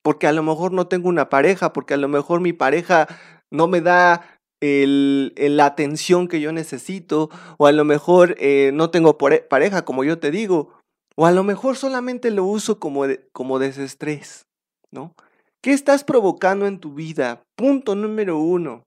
porque 0.02 0.28
a 0.28 0.32
lo 0.32 0.44
mejor 0.44 0.72
no 0.72 0.86
tengo 0.86 1.08
una 1.08 1.28
pareja, 1.28 1.72
porque 1.72 1.94
a 1.94 1.98
lo 1.98 2.08
mejor 2.08 2.40
mi 2.40 2.52
pareja 2.52 3.08
no 3.50 3.66
me 3.66 3.80
da 3.80 4.39
la 4.60 5.66
atención 5.66 6.28
que 6.28 6.40
yo 6.40 6.52
necesito, 6.52 7.30
o 7.56 7.66
a 7.66 7.72
lo 7.72 7.84
mejor 7.84 8.36
eh, 8.38 8.70
no 8.74 8.90
tengo 8.90 9.16
pareja, 9.18 9.84
como 9.84 10.04
yo 10.04 10.18
te 10.18 10.30
digo, 10.30 10.74
o 11.16 11.26
a 11.26 11.32
lo 11.32 11.44
mejor 11.44 11.76
solamente 11.76 12.30
lo 12.30 12.44
uso 12.44 12.78
como, 12.78 13.04
como 13.32 13.58
desestrés, 13.58 14.46
¿no? 14.90 15.14
¿Qué 15.62 15.72
estás 15.72 16.04
provocando 16.04 16.66
en 16.66 16.78
tu 16.78 16.94
vida? 16.94 17.42
Punto 17.56 17.94
número 17.94 18.38
uno, 18.38 18.84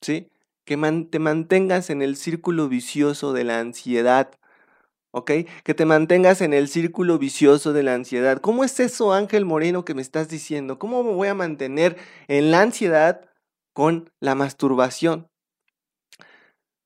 ¿sí? 0.00 0.28
Que 0.64 0.76
te 1.10 1.18
mantengas 1.18 1.90
en 1.90 2.02
el 2.02 2.16
círculo 2.16 2.68
vicioso 2.68 3.32
de 3.32 3.44
la 3.44 3.60
ansiedad, 3.60 4.30
¿ok? 5.10 5.30
Que 5.64 5.74
te 5.74 5.84
mantengas 5.84 6.40
en 6.40 6.54
el 6.54 6.68
círculo 6.68 7.18
vicioso 7.18 7.72
de 7.72 7.82
la 7.82 7.94
ansiedad. 7.94 8.40
¿Cómo 8.40 8.64
es 8.64 8.80
eso, 8.80 9.12
Ángel 9.12 9.44
Moreno, 9.44 9.84
que 9.84 9.94
me 9.94 10.02
estás 10.02 10.28
diciendo? 10.28 10.78
¿Cómo 10.78 11.02
me 11.02 11.12
voy 11.12 11.28
a 11.28 11.34
mantener 11.34 11.96
en 12.28 12.50
la 12.50 12.62
ansiedad 12.62 13.27
con 13.78 14.10
la 14.18 14.34
masturbación? 14.34 15.28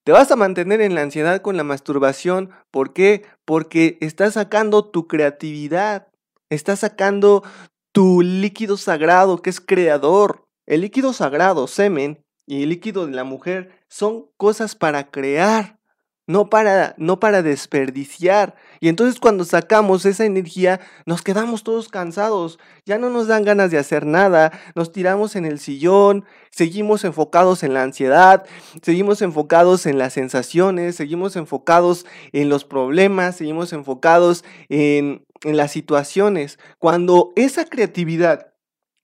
Te 0.04 0.12
vas 0.12 0.30
a 0.30 0.36
mantener 0.36 0.82
en 0.82 0.94
la 0.94 1.00
ansiedad 1.00 1.40
con 1.40 1.56
la 1.56 1.64
masturbación. 1.64 2.50
¿Por 2.70 2.92
qué? 2.92 3.24
Porque 3.46 3.96
estás 4.02 4.34
sacando 4.34 4.90
tu 4.90 5.08
creatividad, 5.08 6.08
estás 6.50 6.80
sacando 6.80 7.44
tu 7.92 8.20
líquido 8.20 8.76
sagrado 8.76 9.40
que 9.40 9.48
es 9.48 9.58
creador. 9.58 10.44
El 10.66 10.82
líquido 10.82 11.14
sagrado, 11.14 11.66
semen, 11.66 12.22
y 12.46 12.64
el 12.64 12.68
líquido 12.68 13.06
de 13.06 13.12
la 13.12 13.24
mujer 13.24 13.70
son 13.88 14.26
cosas 14.36 14.76
para 14.76 15.10
crear 15.10 15.78
no 16.26 16.48
para, 16.48 16.94
no 16.98 17.18
para 17.18 17.42
desperdiciar. 17.42 18.54
Y 18.80 18.88
entonces 18.88 19.20
cuando 19.20 19.44
sacamos 19.44 20.06
esa 20.06 20.24
energía, 20.24 20.80
nos 21.04 21.22
quedamos 21.22 21.62
todos 21.62 21.88
cansados, 21.88 22.58
ya 22.86 22.98
no 22.98 23.10
nos 23.10 23.26
dan 23.26 23.44
ganas 23.44 23.70
de 23.70 23.78
hacer 23.78 24.06
nada, 24.06 24.52
nos 24.74 24.92
tiramos 24.92 25.36
en 25.36 25.44
el 25.44 25.58
sillón, 25.58 26.24
seguimos 26.50 27.04
enfocados 27.04 27.62
en 27.62 27.74
la 27.74 27.82
ansiedad, 27.82 28.44
seguimos 28.82 29.22
enfocados 29.22 29.86
en 29.86 29.98
las 29.98 30.12
sensaciones, 30.12 30.96
seguimos 30.96 31.36
enfocados 31.36 32.06
en 32.32 32.48
los 32.48 32.64
problemas, 32.64 33.36
seguimos 33.36 33.72
enfocados 33.72 34.44
en, 34.68 35.24
en 35.42 35.56
las 35.56 35.72
situaciones. 35.72 36.58
Cuando 36.78 37.32
esa 37.36 37.64
creatividad, 37.64 38.52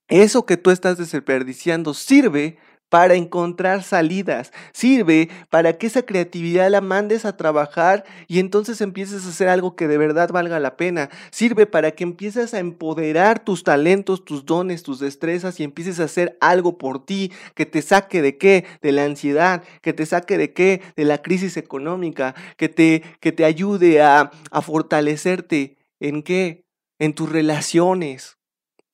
eso 0.07 0.45
que 0.45 0.57
tú 0.57 0.71
estás 0.71 0.97
desperdiciando, 0.97 1.93
sirve 1.93 2.57
para 2.89 3.13
encontrar 3.13 3.83
salidas, 3.83 4.51
sirve 4.73 5.29
para 5.49 5.77
que 5.77 5.87
esa 5.87 6.01
creatividad 6.01 6.69
la 6.69 6.81
mandes 6.81 7.23
a 7.23 7.37
trabajar 7.37 8.03
y 8.27 8.39
entonces 8.39 8.81
empieces 8.81 9.25
a 9.25 9.29
hacer 9.29 9.47
algo 9.47 9.75
que 9.75 9.87
de 9.87 9.97
verdad 9.97 10.29
valga 10.31 10.59
la 10.59 10.75
pena, 10.75 11.09
sirve 11.31 11.67
para 11.67 11.91
que 11.91 12.03
empieces 12.03 12.53
a 12.53 12.59
empoderar 12.59 13.43
tus 13.43 13.63
talentos, 13.63 14.25
tus 14.25 14.45
dones, 14.45 14.83
tus 14.83 14.99
destrezas 14.99 15.59
y 15.59 15.63
empieces 15.63 15.99
a 15.99 16.05
hacer 16.05 16.37
algo 16.41 16.77
por 16.77 17.05
ti 17.05 17.31
que 17.53 17.67
te 17.67 17.81
saque 17.81 18.21
de 18.21 18.37
qué, 18.37 18.65
de 18.81 18.91
la 18.91 19.05
ansiedad, 19.05 19.63
que 19.81 19.93
te 19.93 20.05
saque 20.05 20.37
de 20.37 20.53
qué, 20.53 20.81
de 20.95 21.05
la 21.05 21.21
crisis 21.21 21.57
económica, 21.57 22.33
que 22.57 22.69
te, 22.69 23.03
que 23.19 23.31
te 23.31 23.45
ayude 23.45 24.01
a, 24.01 24.31
a 24.51 24.61
fortalecerte 24.61 25.77
en 25.99 26.23
qué, 26.23 26.65
en 26.97 27.13
tus 27.13 27.29
relaciones, 27.31 28.37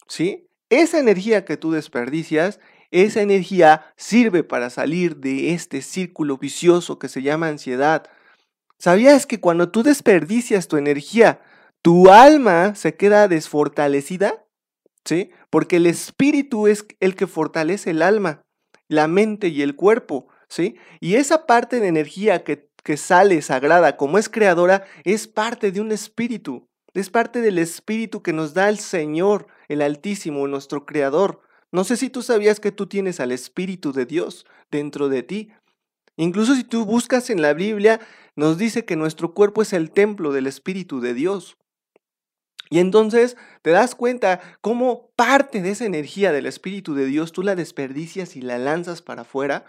¿sí? 0.08 0.50
Esa 0.70 1.00
energía 1.00 1.46
que 1.46 1.58
tú 1.58 1.72
desperdicias 1.72 2.60
esa 3.04 3.22
energía 3.22 3.94
sirve 3.98 4.44
para 4.44 4.70
salir 4.70 5.18
de 5.18 5.54
este 5.54 5.82
círculo 5.82 6.38
vicioso 6.38 6.98
que 6.98 7.10
se 7.10 7.22
llama 7.22 7.50
ansiedad. 7.50 8.10
¿Sabías 8.80 9.26
que 9.26 9.42
cuando 9.42 9.70
tú 9.70 9.84
desperdicias 9.84 10.70
tu 10.70 10.78
energía, 10.78 11.42
tu 11.82 12.10
alma 12.10 12.74
se 12.76 12.96
queda 12.96 13.28
desfortalecida? 13.28 14.46
¿Sí? 15.04 15.32
Porque 15.50 15.76
el 15.76 15.88
espíritu 15.88 16.68
es 16.68 16.86
el 17.02 17.16
que 17.16 17.28
fortalece 17.28 17.92
el 17.92 18.02
alma, 18.02 18.42
la 18.88 19.08
mente 19.08 19.50
y 19.50 19.62
el 19.62 19.76
cuerpo, 19.76 20.28
¿sí? 20.48 20.78
Y 21.02 21.16
esa 21.16 21.46
parte 21.46 21.82
de 21.82 21.88
energía 21.88 22.44
que, 22.44 22.70
que 22.82 22.96
sale 22.96 23.42
sagrada, 23.42 23.98
como 23.98 24.18
es 24.18 24.30
creadora, 24.30 24.86
es 25.04 25.28
parte 25.28 25.72
de 25.72 25.82
un 25.82 25.92
espíritu. 25.92 26.66
Es 26.94 27.10
parte 27.10 27.42
del 27.42 27.60
espíritu 27.60 28.24
que 28.24 28.32
nos 28.32 28.54
da 28.54 28.70
el 28.70 28.80
Señor, 28.80 29.48
el 29.68 29.82
Altísimo, 29.82 30.48
nuestro 30.48 30.86
Creador. 30.86 31.42
No 31.76 31.84
sé 31.84 31.98
si 31.98 32.10
tú 32.10 32.22
sabías 32.22 32.62
que 32.62 32.72
tú 32.72 32.88
tienes 32.88 33.20
al 33.20 33.34
Espíritu 33.34 33.92
de 33.92 34.06
Dios 34.06 34.46
dentro 34.72 35.10
de 35.10 35.24
ti. 35.24 35.52
Incluso 36.16 36.56
si 36.56 36.64
tú 36.64 36.86
buscas 36.86 37.30
en 37.30 37.42
la 37.42 37.54
Biblia, 37.54 38.00
nos 38.38 38.58
dice 38.58 38.86
que 38.86 38.96
nuestro 38.96 39.34
cuerpo 39.34 39.62
es 39.62 39.74
el 39.74 39.92
templo 39.92 40.32
del 40.32 40.48
Espíritu 40.48 41.02
de 41.02 41.14
Dios. 41.14 41.58
Y 42.70 42.80
entonces 42.80 43.36
te 43.62 43.72
das 43.72 43.94
cuenta 43.94 44.40
cómo 44.62 45.12
parte 45.18 45.62
de 45.62 45.72
esa 45.72 45.84
energía 45.84 46.32
del 46.32 46.46
Espíritu 46.46 46.96
de 46.96 47.08
Dios 47.08 47.34
tú 47.34 47.44
la 47.44 47.58
desperdicias 47.58 48.38
y 48.38 48.42
la 48.42 48.58
lanzas 48.58 49.02
para 49.02 49.24
afuera, 49.24 49.66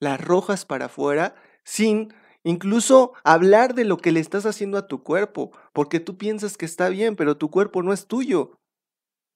la 0.00 0.14
arrojas 0.14 0.64
para 0.64 0.86
afuera, 0.86 1.36
sin 1.62 2.12
incluso 2.42 3.12
hablar 3.22 3.76
de 3.76 3.84
lo 3.84 3.98
que 3.98 4.10
le 4.10 4.18
estás 4.18 4.46
haciendo 4.46 4.78
a 4.78 4.88
tu 4.88 5.04
cuerpo, 5.04 5.52
porque 5.72 6.00
tú 6.00 6.18
piensas 6.18 6.56
que 6.56 6.66
está 6.66 6.88
bien, 6.88 7.14
pero 7.14 7.36
tu 7.36 7.52
cuerpo 7.52 7.84
no 7.84 7.92
es 7.92 8.08
tuyo. 8.08 8.58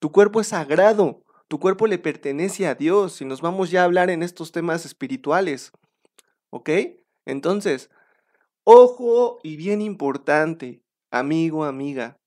Tu 0.00 0.10
cuerpo 0.10 0.40
es 0.40 0.48
sagrado, 0.48 1.22
tu 1.50 1.58
cuerpo 1.58 1.88
le 1.88 1.98
pertenece 1.98 2.68
a 2.68 2.76
Dios 2.76 3.20
y 3.20 3.24
nos 3.24 3.40
vamos 3.40 3.72
ya 3.72 3.82
a 3.82 3.84
hablar 3.84 4.08
en 4.08 4.22
estos 4.22 4.52
temas 4.52 4.86
espirituales. 4.86 5.72
¿Ok? 6.50 6.70
Entonces, 7.26 7.90
ojo 8.62 9.40
y 9.42 9.56
bien 9.56 9.82
importante, 9.82 10.80
amigo, 11.10 11.64
amiga, 11.64 12.20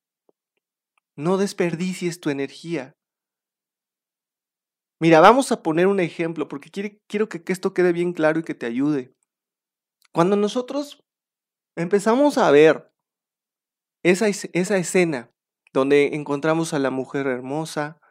no 1.15 1.37
desperdicies 1.37 2.19
tu 2.19 2.31
energía. 2.31 2.97
Mira, 4.99 5.21
vamos 5.21 5.53
a 5.53 5.63
poner 5.63 5.87
un 5.87 6.01
ejemplo 6.01 6.49
porque 6.49 6.69
quiero 7.07 7.29
que 7.29 7.41
esto 7.47 7.73
quede 7.73 7.93
bien 7.93 8.11
claro 8.11 8.41
y 8.41 8.43
que 8.43 8.55
te 8.55 8.65
ayude. 8.65 9.13
Cuando 10.11 10.35
nosotros 10.35 11.01
empezamos 11.77 12.37
a 12.37 12.51
ver 12.51 12.91
esa, 14.03 14.27
esa 14.27 14.75
escena 14.75 15.31
donde 15.71 16.15
encontramos 16.15 16.73
a 16.73 16.79
la 16.79 16.89
mujer 16.89 17.27
hermosa, 17.27 18.01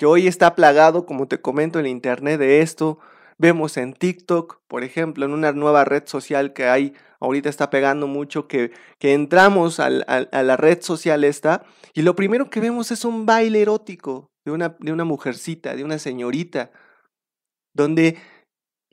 que 0.00 0.06
hoy 0.06 0.26
está 0.26 0.54
plagado, 0.54 1.04
como 1.04 1.28
te 1.28 1.42
comento, 1.42 1.78
en 1.78 1.84
internet 1.84 2.40
de 2.40 2.62
esto. 2.62 2.98
Vemos 3.36 3.76
en 3.76 3.92
TikTok, 3.92 4.62
por 4.66 4.82
ejemplo, 4.82 5.26
en 5.26 5.32
una 5.34 5.52
nueva 5.52 5.84
red 5.84 6.04
social 6.06 6.54
que 6.54 6.68
hay, 6.68 6.94
ahorita 7.20 7.50
está 7.50 7.68
pegando 7.68 8.06
mucho, 8.06 8.48
que, 8.48 8.72
que 8.98 9.12
entramos 9.12 9.78
a 9.78 9.90
la 9.90 10.56
red 10.56 10.80
social 10.80 11.22
esta, 11.22 11.64
y 11.92 12.00
lo 12.00 12.16
primero 12.16 12.48
que 12.48 12.60
vemos 12.60 12.90
es 12.90 13.04
un 13.04 13.26
baile 13.26 13.60
erótico 13.60 14.30
de 14.46 14.52
una, 14.52 14.74
de 14.80 14.90
una 14.90 15.04
mujercita, 15.04 15.76
de 15.76 15.84
una 15.84 15.98
señorita, 15.98 16.70
donde 17.74 18.16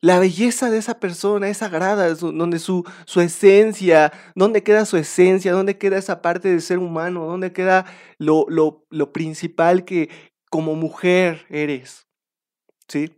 la 0.01 0.19
belleza 0.19 0.69
de 0.69 0.77
esa 0.77 0.99
persona 0.99 1.47
es 1.47 1.59
sagrada, 1.59 2.13
donde 2.15 2.59
su, 2.59 2.83
su 3.05 3.21
esencia, 3.21 4.11
dónde 4.35 4.61
queda 4.61 4.83
su 4.83 4.97
esencia, 4.97 5.53
dónde 5.53 5.77
queda 5.77 5.97
esa 5.97 6.21
parte 6.21 6.49
de 6.49 6.59
ser 6.59 6.79
humano, 6.79 7.27
dónde 7.27 7.53
queda 7.53 7.85
lo, 8.17 8.45
lo, 8.49 8.85
lo 8.89 9.13
principal 9.13 9.85
que, 9.85 10.09
como 10.49 10.75
mujer 10.75 11.45
eres. 11.49 12.07
¿Sí? 12.87 13.11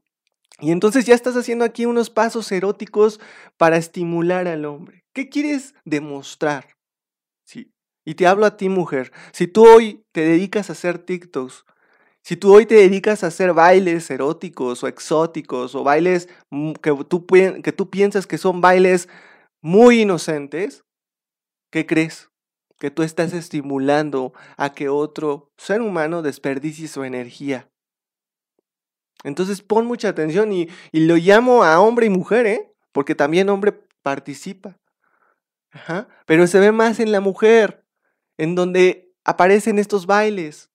Y 0.62 0.72
entonces 0.72 1.06
ya 1.06 1.16
estás 1.16 1.36
haciendo 1.36 1.64
aquí 1.64 1.86
unos 1.86 2.10
pasos 2.10 2.52
eróticos 2.52 3.20
para 3.58 3.78
estimular 3.78 4.48
al 4.48 4.66
hombre. 4.66 5.06
¿Qué 5.14 5.30
quieres 5.30 5.74
demostrar? 5.86 6.76
Sí. 7.46 7.72
Y 8.06 8.16
te 8.16 8.28
hablo 8.28 8.46
a 8.46 8.58
ti, 8.58 8.68
mujer. 8.70 9.12
Si 9.32 9.48
tú 9.48 9.66
hoy 9.66 10.04
te 10.12 10.22
dedicas 10.22 10.70
a 10.70 10.74
hacer 10.74 11.00
TikToks, 11.00 11.66
si 12.22 12.36
tú 12.36 12.54
hoy 12.54 12.66
te 12.66 12.76
dedicas 12.76 13.24
a 13.24 13.28
hacer 13.28 13.54
bailes 13.54 14.10
eróticos 14.12 14.84
o 14.84 14.88
exóticos 14.88 15.74
o 15.76 15.84
bailes 15.84 16.28
que 16.82 16.94
tú, 17.08 17.26
que 17.26 17.72
tú 17.72 17.90
piensas 17.90 18.28
que 18.28 18.38
son 18.38 18.62
bailes 18.62 19.08
muy 19.62 20.02
inocentes, 20.02 20.84
¿qué 21.72 21.86
crees? 21.86 22.29
Que 22.80 22.90
tú 22.90 23.04
estás 23.04 23.34
estimulando 23.34 24.34
a 24.58 24.74
que 24.74 24.90
otro 24.90 25.52
ser 25.58 25.82
humano 25.82 26.22
desperdicie 26.22 26.88
su 26.88 27.04
energía. 27.04 27.70
Entonces 29.24 29.62
pon 29.62 29.86
mucha 29.86 30.08
atención 30.08 30.52
y, 30.54 30.70
lo 30.94 31.18
llamo 31.18 31.64
a 31.64 31.80
hombre 31.82 32.06
y 32.06 32.10
mujer, 32.10 32.48
¿eh? 32.48 32.74
Porque 32.94 33.16
también 33.16 33.50
hombre 33.50 33.74
participa. 34.02 34.78
Pero 36.26 36.48
se 36.48 36.60
ve 36.60 36.72
más 36.72 37.00
en 37.00 37.12
la 37.12 37.20
mujer, 37.20 37.86
en 38.38 38.56
donde 38.56 39.12
aparecen 39.26 39.78
estos 39.78 40.06
bailes. 40.06 40.72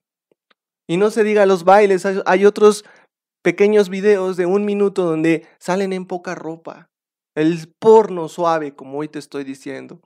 Y 0.87 0.99
no 0.99 1.11
se 1.11 1.25
diga 1.25 1.47
los 1.47 1.65
bailes, 1.65 2.05
hay, 2.05 2.21
hay 2.27 2.45
otros 2.45 2.85
pequeños 3.43 3.89
videos 3.89 4.37
de 4.37 4.45
un 4.45 4.67
minuto 4.67 5.05
donde 5.05 5.49
salen 5.59 5.95
en 5.95 6.05
poca 6.07 6.35
ropa. 6.35 6.91
El 7.35 7.75
porno 7.79 8.29
suave, 8.29 8.77
como 8.77 8.99
hoy 8.99 9.09
te 9.09 9.19
estoy 9.19 9.43
diciendo. 9.43 10.03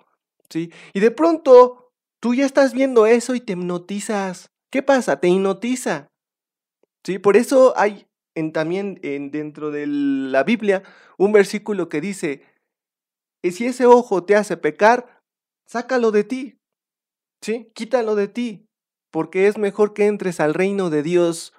¿sí? 0.48 0.72
Y 0.92 1.00
de 1.00 1.10
pronto 1.10 1.87
Tú 2.20 2.34
ya 2.34 2.46
estás 2.46 2.72
viendo 2.72 3.06
eso 3.06 3.34
y 3.34 3.40
te 3.40 3.52
hipnotizas. 3.52 4.50
¿Qué 4.70 4.82
pasa? 4.82 5.20
Te 5.20 5.28
hipnotiza. 5.28 6.08
¿Sí? 7.04 7.18
Por 7.18 7.36
eso 7.36 7.74
hay 7.76 8.06
en, 8.34 8.52
también 8.52 8.98
en, 9.02 9.30
dentro 9.30 9.70
de 9.70 9.86
la 9.86 10.42
Biblia 10.42 10.82
un 11.16 11.32
versículo 11.32 11.88
que 11.88 12.00
dice, 12.00 12.42
si 13.42 13.66
ese 13.66 13.86
ojo 13.86 14.24
te 14.24 14.36
hace 14.36 14.56
pecar, 14.56 15.22
sácalo 15.66 16.10
de 16.10 16.24
ti. 16.24 16.58
¿Sí? 17.40 17.70
Quítalo 17.74 18.14
de 18.14 18.28
ti. 18.28 18.66
Porque 19.10 19.46
es 19.46 19.56
mejor 19.56 19.94
que 19.94 20.06
entres 20.06 20.40
al 20.40 20.54
reino 20.54 20.90
de 20.90 21.02
Dios. 21.02 21.54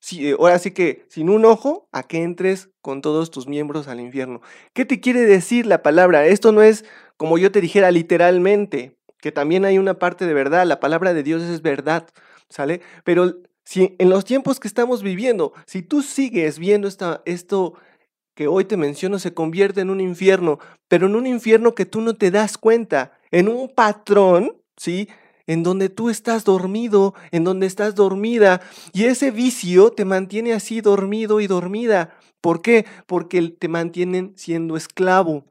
Sí, 0.00 0.28
eh, 0.28 0.36
ahora 0.38 0.58
sí 0.58 0.70
que 0.70 1.04
sin 1.08 1.28
un 1.28 1.44
ojo, 1.44 1.88
a 1.92 2.04
que 2.04 2.22
entres 2.22 2.70
con 2.80 3.02
todos 3.02 3.30
tus 3.30 3.46
miembros 3.46 3.86
al 3.86 4.00
infierno. 4.00 4.40
¿Qué 4.72 4.86
te 4.86 5.00
quiere 5.00 5.20
decir 5.20 5.66
la 5.66 5.82
palabra? 5.82 6.26
Esto 6.26 6.52
no 6.52 6.62
es 6.62 6.86
como 7.18 7.36
yo 7.36 7.52
te 7.52 7.60
dijera 7.60 7.90
literalmente, 7.90 8.96
que 9.20 9.32
también 9.32 9.64
hay 9.64 9.78
una 9.78 9.98
parte 9.98 10.26
de 10.26 10.34
verdad, 10.34 10.66
la 10.66 10.80
palabra 10.80 11.14
de 11.14 11.22
Dios 11.22 11.42
es 11.42 11.62
verdad, 11.62 12.08
¿sale? 12.48 12.80
Pero 13.04 13.36
si 13.64 13.94
en 13.98 14.10
los 14.10 14.24
tiempos 14.24 14.58
que 14.58 14.68
estamos 14.68 15.02
viviendo, 15.02 15.52
si 15.66 15.82
tú 15.82 16.02
sigues 16.02 16.58
viendo 16.58 16.88
esta, 16.88 17.22
esto 17.24 17.74
que 18.34 18.48
hoy 18.48 18.64
te 18.64 18.76
menciono 18.76 19.18
se 19.18 19.34
convierte 19.34 19.80
en 19.80 19.90
un 19.90 20.00
infierno, 20.00 20.58
pero 20.88 21.06
en 21.06 21.14
un 21.14 21.26
infierno 21.26 21.74
que 21.74 21.86
tú 21.86 22.00
no 22.00 22.14
te 22.14 22.30
das 22.30 22.58
cuenta, 22.58 23.18
en 23.30 23.48
un 23.48 23.68
patrón, 23.68 24.56
¿sí? 24.76 25.08
En 25.46 25.62
donde 25.62 25.88
tú 25.88 26.10
estás 26.10 26.44
dormido, 26.44 27.14
en 27.32 27.44
donde 27.44 27.66
estás 27.66 27.94
dormida, 27.94 28.60
y 28.92 29.04
ese 29.04 29.30
vicio 29.30 29.90
te 29.90 30.04
mantiene 30.04 30.52
así 30.52 30.80
dormido 30.80 31.40
y 31.40 31.46
dormida. 31.46 32.16
¿Por 32.40 32.62
qué? 32.62 32.86
Porque 33.06 33.42
te 33.50 33.68
mantienen 33.68 34.32
siendo 34.36 34.76
esclavo 34.76 35.44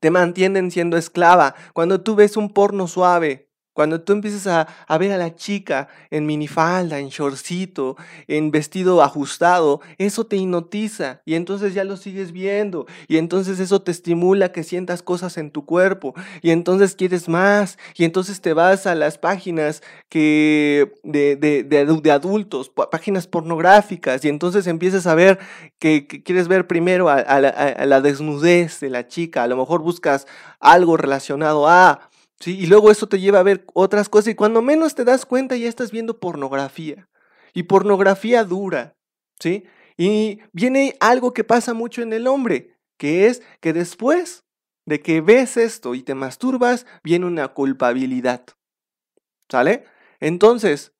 te 0.00 0.10
mantienen 0.10 0.70
siendo 0.70 0.96
esclava. 0.96 1.54
Cuando 1.72 2.00
tú 2.00 2.14
ves 2.14 2.36
un 2.36 2.52
porno 2.52 2.86
suave, 2.86 3.45
cuando 3.76 4.00
tú 4.00 4.14
empiezas 4.14 4.46
a, 4.88 4.96
ver 4.96 5.12
a 5.12 5.18
la 5.18 5.34
chica 5.34 5.88
en 6.10 6.24
minifalda, 6.24 6.98
en 6.98 7.10
shortcito, 7.10 7.98
en 8.26 8.50
vestido 8.50 9.02
ajustado, 9.02 9.82
eso 9.98 10.24
te 10.24 10.36
hipnotiza 10.36 11.20
y 11.26 11.34
entonces 11.34 11.74
ya 11.74 11.84
lo 11.84 11.98
sigues 11.98 12.32
viendo 12.32 12.86
y 13.06 13.18
entonces 13.18 13.60
eso 13.60 13.82
te 13.82 13.90
estimula 13.90 14.50
que 14.50 14.64
sientas 14.64 15.02
cosas 15.02 15.36
en 15.36 15.50
tu 15.50 15.66
cuerpo 15.66 16.14
y 16.40 16.52
entonces 16.52 16.94
quieres 16.94 17.28
más 17.28 17.76
y 17.94 18.04
entonces 18.04 18.40
te 18.40 18.54
vas 18.54 18.86
a 18.86 18.94
las 18.94 19.18
páginas 19.18 19.82
que 20.08 20.94
de, 21.02 21.36
de, 21.36 21.62
de, 21.62 22.10
adultos, 22.10 22.72
páginas 22.90 23.26
pornográficas 23.26 24.24
y 24.24 24.30
entonces 24.30 24.66
empiezas 24.68 25.06
a 25.06 25.14
ver 25.14 25.38
que, 25.78 26.06
quieres 26.06 26.48
ver 26.48 26.66
primero 26.66 27.10
a 27.10 27.40
la 27.40 28.00
desnudez 28.00 28.80
de 28.80 28.88
la 28.88 29.06
chica, 29.06 29.42
a 29.42 29.48
lo 29.48 29.58
mejor 29.58 29.82
buscas 29.82 30.26
algo 30.60 30.96
relacionado 30.96 31.68
a 31.68 32.08
¿sí? 32.40 32.58
Y 32.58 32.66
luego 32.66 32.90
eso 32.90 33.08
te 33.08 33.20
lleva 33.20 33.40
a 33.40 33.44
ver 33.44 33.64
otras 33.74 34.08
cosas 34.08 34.28
y 34.28 34.34
cuando 34.34 34.62
menos 34.62 34.94
te 34.94 35.04
das 35.04 35.26
cuenta 35.26 35.56
ya 35.56 35.68
estás 35.68 35.90
viendo 35.90 36.18
pornografía. 36.20 37.08
Y 37.54 37.64
pornografía 37.64 38.44
dura, 38.44 38.96
¿sí? 39.40 39.64
Y 39.96 40.40
viene 40.52 40.96
algo 41.00 41.32
que 41.32 41.44
pasa 41.44 41.72
mucho 41.72 42.02
en 42.02 42.12
el 42.12 42.26
hombre, 42.26 42.76
que 42.98 43.26
es 43.26 43.42
que 43.60 43.72
después 43.72 44.44
de 44.84 45.00
que 45.00 45.20
ves 45.20 45.56
esto 45.56 45.94
y 45.94 46.02
te 46.02 46.14
masturbas, 46.14 46.86
viene 47.02 47.26
una 47.26 47.48
culpabilidad. 47.48 48.44
¿Sale? 49.50 49.84
Entonces, 50.20 50.92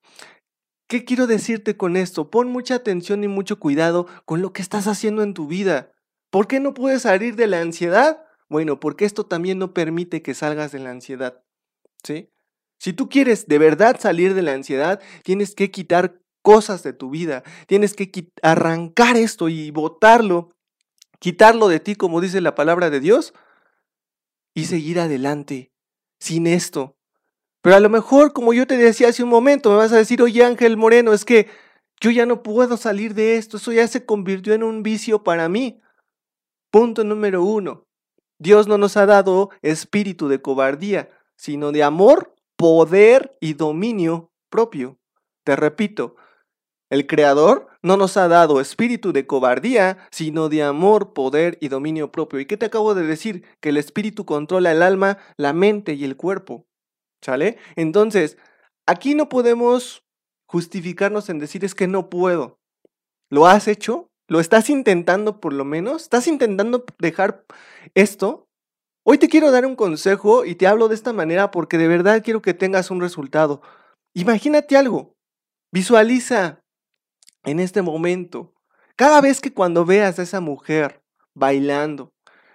¿qué 0.89 1.05
quiero 1.05 1.27
decirte 1.27 1.77
con 1.77 1.97
esto? 1.97 2.31
Pon 2.31 2.49
mucha 2.49 2.77
atención 2.77 3.25
y 3.25 3.29
mucho 3.29 3.59
cuidado 3.59 4.07
con 4.25 4.43
lo 4.43 4.53
que 4.53 4.63
estás 4.63 4.87
haciendo 4.87 5.23
en 5.23 5.35
tu 5.35 5.47
vida. 5.47 5.93
¿Por 6.31 6.47
qué 6.49 6.61
no 6.61 6.75
puedes 6.75 7.03
salir 7.03 7.37
de 7.37 7.47
la 7.47 7.61
ansiedad? 7.61 8.26
Bueno, 8.49 8.79
porque 8.81 9.05
esto 9.05 9.27
también 9.27 9.59
no 9.59 9.75
permite 9.75 10.23
que 10.23 10.35
salgas 10.35 10.73
de 10.73 10.79
la 10.79 10.91
ansiedad. 10.91 11.43
¿Sí? 12.03 12.31
Si 12.79 12.93
tú 12.93 13.09
quieres 13.09 13.47
de 13.49 13.59
verdad 13.59 13.99
salir 13.99 14.35
de 14.35 14.43
la 14.43 14.53
ansiedad, 14.53 15.01
tienes 15.23 15.55
que 15.55 15.71
quitar 15.71 16.21
cosas 16.43 16.83
de 16.83 16.93
tu 16.93 17.11
vida, 17.11 17.43
tienes 17.67 17.95
que 17.95 18.31
arrancar 18.43 19.17
esto 19.17 19.49
y 19.49 19.71
botarlo, 19.71 20.55
quitarlo 21.19 21.69
de 21.69 21.81
ti, 21.81 21.97
como 21.97 22.21
dice 22.21 22.41
la 22.41 22.55
palabra 22.55 22.91
de 22.91 23.01
Dios, 23.01 23.35
y 24.55 24.67
seguir 24.67 25.01
adelante 25.01 25.73
sin 26.21 26.47
esto. 26.47 26.97
Pero 27.63 27.77
a 27.77 27.81
lo 27.81 27.89
mejor, 27.89 28.33
como 28.33 28.53
yo 28.53 28.67
te 28.67 28.77
decía 28.77 29.09
hace 29.09 29.25
un 29.25 29.29
momento, 29.29 29.71
me 29.71 29.77
vas 29.77 29.93
a 29.93 29.97
decir, 29.97 30.23
oye 30.23 30.45
Ángel 30.45 30.77
Moreno, 30.77 31.13
es 31.13 31.25
que 31.25 31.49
yo 32.01 32.11
ya 32.11 32.27
no 32.27 32.43
puedo 32.43 32.77
salir 32.77 33.15
de 33.15 33.37
esto, 33.37 33.57
eso 33.57 33.73
ya 33.73 33.89
se 33.89 34.07
convirtió 34.07 34.55
en 34.55 34.63
un 34.63 34.83
vicio 34.83 35.25
para 35.25 35.49
mí. 35.49 35.81
Punto 36.71 37.03
número 37.05 37.43
uno. 37.43 37.86
Dios 38.39 38.69
no 38.69 38.79
nos 38.79 38.97
ha 38.97 39.07
dado 39.07 39.51
espíritu 39.63 40.29
de 40.29 40.43
cobardía, 40.43 41.11
sino 41.37 41.73
de 41.73 41.83
amor, 41.83 42.35
poder 42.57 43.37
y 43.41 43.55
dominio 43.55 44.31
propio. 44.51 44.99
Te 45.45 45.57
repito, 45.57 46.17
el 46.91 47.07
Creador 47.07 47.69
no 47.83 47.97
nos 47.97 48.17
ha 48.17 48.29
dado 48.29 48.61
espíritu 48.61 49.13
de 49.13 49.27
cobardía, 49.27 49.99
sino 50.11 50.49
de 50.49 50.63
amor, 50.63 51.13
poder 51.15 51.59
y 51.61 51.69
dominio 51.69 52.13
propio. 52.13 52.39
¿Y 52.39 52.47
qué 52.47 52.57
te 52.57 52.67
acabo 52.67 52.95
de 52.95 53.07
decir? 53.07 53.45
Que 53.61 53.71
el 53.71 53.77
espíritu 53.77 54.25
controla 54.25 54.73
el 54.73 54.83
alma, 54.83 55.19
la 55.37 55.53
mente 55.53 55.95
y 55.95 56.05
el 56.05 56.17
cuerpo. 56.17 56.67
¿Sale? 57.23 57.59
Entonces, 57.75 58.39
aquí 58.87 59.15
no 59.15 59.29
podemos 59.29 60.05
justificarnos 60.47 61.29
en 61.29 61.39
decir 61.39 61.65
es 61.65 61.75
que 61.75 61.89
no 61.89 62.09
puedo. 62.09 62.61
¿Lo 63.31 63.47
has 63.47 63.67
hecho? 63.67 64.11
¿Lo 64.29 64.41
estás 64.41 64.71
intentando 64.71 65.41
por 65.41 65.53
lo 65.53 65.65
menos? 65.65 66.03
¿Estás 66.03 66.27
intentando 66.27 66.85
dejar 66.99 67.45
esto? 67.95 68.49
Hoy 69.05 69.19
te 69.19 69.29
quiero 69.29 69.53
dar 69.53 69.65
un 69.67 69.77
consejo 69.77 70.45
y 70.45 70.57
te 70.57 70.67
hablo 70.67 70.89
de 70.89 70.97
esta 70.97 71.13
manera 71.13 71.53
porque 71.53 71.79
de 71.79 71.87
verdad 71.87 72.23
quiero 72.25 72.43
que 72.43 72.53
tengas 72.53 72.91
un 72.91 73.01
resultado. 73.01 73.63
Imagínate 74.15 74.77
algo. 74.77 75.15
Visualiza 75.73 76.61
en 77.45 77.61
este 77.61 77.83
momento. 77.83 78.53
Cada 78.97 79.21
vez 79.21 79.41
que 79.41 79.53
cuando 79.53 79.85
veas 79.85 80.19
a 80.19 80.23
esa 80.23 80.41
mujer 80.41 81.03
bailando, 81.35 82.11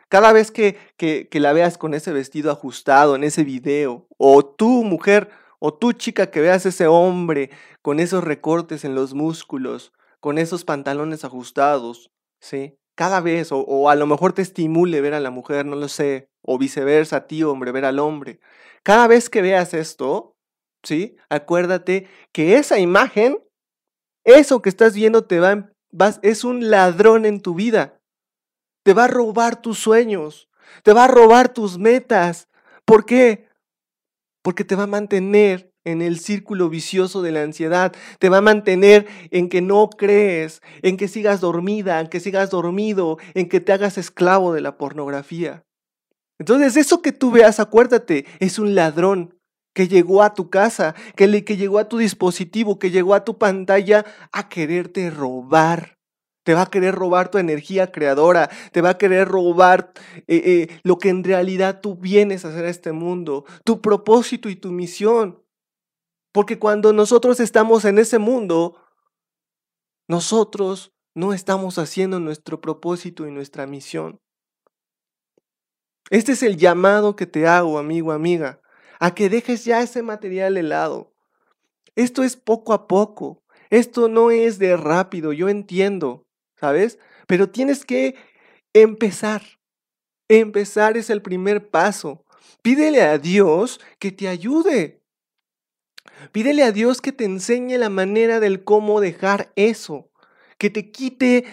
cada 0.10 0.34
vez 0.34 0.52
que, 0.52 0.78
que, 0.98 1.30
que, 1.30 1.40
la 1.40 1.54
veas 1.54 1.78
con 1.78 1.94
ese 1.94 2.12
vestido 2.12 2.52
ajustado 2.52 3.16
en 3.16 3.24
ese 3.24 3.46
video, 3.46 4.08
o 4.18 4.44
tú 4.44 4.84
mujer, 4.84 5.30
o 5.60 5.74
tú 5.74 5.94
chica 5.94 6.32
que 6.32 6.42
veas 6.42 6.66
ese 6.66 6.88
hombre 6.88 7.50
con 7.82 8.02
esos 8.02 8.22
recortes 8.22 8.84
en 8.84 8.94
los 8.94 9.14
músculos, 9.14 9.94
con 10.22 10.38
esos 10.38 10.64
pantalones 10.64 11.26
ajustados, 11.26 12.12
¿sí? 12.40 12.78
Cada 12.96 13.20
vez, 13.20 13.50
o, 13.52 13.90
a 13.90 13.96
lo 13.96 14.08
mejor 14.08 14.34
te 14.34 14.42
estimule 14.42 15.02
ver 15.02 15.14
a 15.14 15.20
la 15.20 15.32
mujer, 15.32 15.66
no 15.66 15.76
lo 15.76 15.88
sé, 15.88 16.30
o 16.44 16.58
viceversa, 16.58 17.18
a 17.18 17.28
ti 17.28 17.44
hombre, 17.44 17.72
ver 17.72 17.86
al 17.86 18.00
hombre. 18.00 18.40
Cada 18.84 19.08
vez 19.08 19.30
que 19.30 19.42
veas 19.42 19.74
esto, 19.74 20.36
¿sí? 20.84 21.18
Acuérdate 21.30 22.08
que 22.32 22.58
esa 22.58 22.80
imagen 22.80 23.38
eso 24.24 24.62
que 24.62 24.70
estás 24.70 24.94
viendo 24.94 25.26
te 25.26 25.40
va, 25.40 25.72
vas, 25.92 26.20
es 26.22 26.44
un 26.44 26.70
ladrón 26.70 27.26
en 27.26 27.42
tu 27.42 27.56
vida. 27.56 28.00
Te 28.84 28.94
va 28.94 29.06
a 29.06 29.08
robar 29.08 29.62
tus 29.62 29.80
sueños, 29.80 30.50
te 30.84 30.94
va 30.94 31.06
a 31.06 31.08
robar 31.08 31.54
tus 31.54 31.78
metas. 31.78 32.48
¿Por 32.86 33.06
qué? 33.06 33.48
Porque 34.44 34.64
te 34.64 34.76
va 34.76 34.84
a 34.84 34.88
mantener 34.88 35.71
en 35.84 36.02
el 36.02 36.20
círculo 36.20 36.70
vicioso 36.70 37.22
de 37.22 37.32
la 37.32 37.44
ansiedad, 37.44 37.94
te 38.20 38.30
va 38.30 38.38
a 38.38 38.42
mantener 38.42 39.08
en 39.32 39.50
que 39.50 39.62
no 39.62 39.90
crees, 39.90 40.62
en 40.82 40.98
que 40.98 41.08
sigas 41.08 41.42
dormida, 41.42 42.00
en 42.00 42.08
que 42.08 42.20
sigas 42.20 42.50
dormido, 42.50 43.18
en 43.34 43.50
que 43.50 43.60
te 43.60 43.74
hagas 43.74 43.98
esclavo 43.98 44.54
de 44.54 44.62
la 44.62 44.78
pornografía. 44.78 45.64
Entonces, 46.40 46.76
eso 46.76 47.02
que 47.02 47.12
tú 47.12 47.32
veas, 47.32 47.60
acuérdate, 47.60 48.26
es 48.40 48.58
un 48.58 48.74
ladrón 48.74 49.36
que 49.74 49.88
llegó 49.88 50.24
a 50.24 50.34
tu 50.34 50.50
casa, 50.50 50.96
que, 51.16 51.28
le, 51.28 51.44
que 51.46 51.58
llegó 51.58 51.80
a 51.80 51.88
tu 51.88 51.98
dispositivo, 51.98 52.80
que 52.80 52.92
llegó 52.92 53.14
a 53.14 53.24
tu 53.24 53.38
pantalla 53.38 54.06
a 54.32 54.50
quererte 54.50 55.10
robar. 55.10 55.98
Te 56.44 56.56
va 56.56 56.64
a 56.64 56.70
querer 56.70 56.96
robar 56.96 57.30
tu 57.30 57.38
energía 57.38 57.92
creadora, 57.92 58.50
te 58.72 58.82
va 58.82 58.92
a 58.92 58.98
querer 58.98 59.28
robar 59.28 59.94
eh, 60.28 60.42
eh, 60.44 60.80
lo 60.84 60.98
que 60.98 61.10
en 61.10 61.24
realidad 61.24 61.80
tú 61.82 61.96
vienes 61.96 62.44
a 62.44 62.48
hacer 62.50 62.66
a 62.66 62.70
este 62.70 62.92
mundo, 62.92 63.46
tu 63.64 63.80
propósito 63.80 64.50
y 64.50 64.56
tu 64.56 64.72
misión. 64.72 65.41
Porque 66.32 66.60
cuando 66.60 66.94
nosotros 66.94 67.40
estamos 67.40 67.86
en 67.86 67.98
ese 67.98 68.20
mundo, 68.20 68.78
nosotros 70.08 70.94
no 71.14 71.34
estamos 71.34 71.78
haciendo 71.78 72.20
nuestro 72.20 72.62
propósito 72.62 73.28
y 73.28 73.32
nuestra 73.32 73.68
misión. 73.68 74.20
Este 76.10 76.34
es 76.34 76.44
el 76.44 76.58
llamado 76.58 77.16
que 77.16 77.26
te 77.26 77.48
hago, 77.48 77.78
amigo, 77.78 78.12
amiga 78.12 78.62
a 79.02 79.16
que 79.16 79.30
dejes 79.30 79.66
ya 79.66 79.82
ese 79.82 80.04
material 80.04 80.58
helado. 80.58 81.12
Esto 81.96 82.24
es 82.24 82.38
poco 82.38 82.72
a 82.72 82.88
poco. 82.88 83.44
Esto 83.72 84.08
no 84.08 84.30
es 84.30 84.60
de 84.60 84.78
rápido, 84.78 85.34
yo 85.34 85.50
entiendo, 85.50 86.28
¿sabes? 86.56 87.00
Pero 87.26 87.50
tienes 87.50 87.84
que 87.84 88.16
empezar. 88.74 89.42
Empezar 90.30 90.98
es 90.98 91.10
el 91.10 91.24
primer 91.24 91.72
paso. 91.72 92.24
Pídele 92.62 93.02
a 93.02 93.18
Dios 93.18 93.82
que 93.98 94.12
te 94.12 94.28
ayude. 94.28 95.01
Pídele 96.32 96.64
a 96.64 96.72
Dios 96.72 97.02
que 97.02 97.12
te 97.12 97.26
enseñe 97.26 97.78
la 97.78 97.90
manera 97.90 98.40
del 98.40 98.64
cómo 98.64 99.02
dejar 99.02 99.52
eso, 99.56 100.12
que 100.58 100.70
te 100.70 100.92
quite 100.92 101.46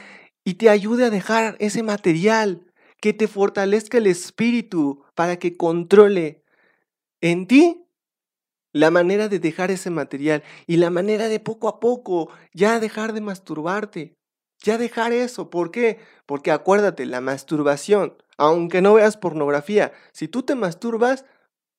y 0.45 0.55
te 0.55 0.71
ayude 0.71 1.05
a 1.07 1.11
dejar 1.11 1.57
ese 1.59 1.83
material, 1.83 2.67
que 3.01 3.13
te 3.13 3.29
fortalezca 3.29 3.99
el 3.99 4.07
espíritu 4.07 5.05
para 5.15 5.39
que 5.39 5.57
controle 5.57 6.45
en 7.21 7.47
ti 7.47 7.85
la 8.73 8.91
manera 8.91 9.29
de 9.29 9.39
dejar 9.39 9.71
ese 9.71 9.91
material 9.91 10.43
y 10.67 10.77
la 10.77 10.91
manera 10.91 11.29
de 11.29 11.41
poco 11.41 11.69
a 11.69 11.81
poco 11.81 12.31
ya 12.53 12.79
dejar 12.81 13.13
de 13.13 13.21
masturbarte, 13.21 14.17
ya 14.63 14.79
dejar 14.79 15.13
eso. 15.13 15.51
¿Por 15.51 15.71
qué? 15.71 15.99
Porque 16.27 16.51
acuérdate, 16.51 17.07
la 17.07 17.21
masturbación, 17.21 18.17
aunque 18.37 18.83
no 18.83 18.95
veas 18.95 19.17
pornografía, 19.17 19.93
si 20.13 20.29
tú 20.29 20.43
te 20.43 20.55
masturbas, 20.55 21.25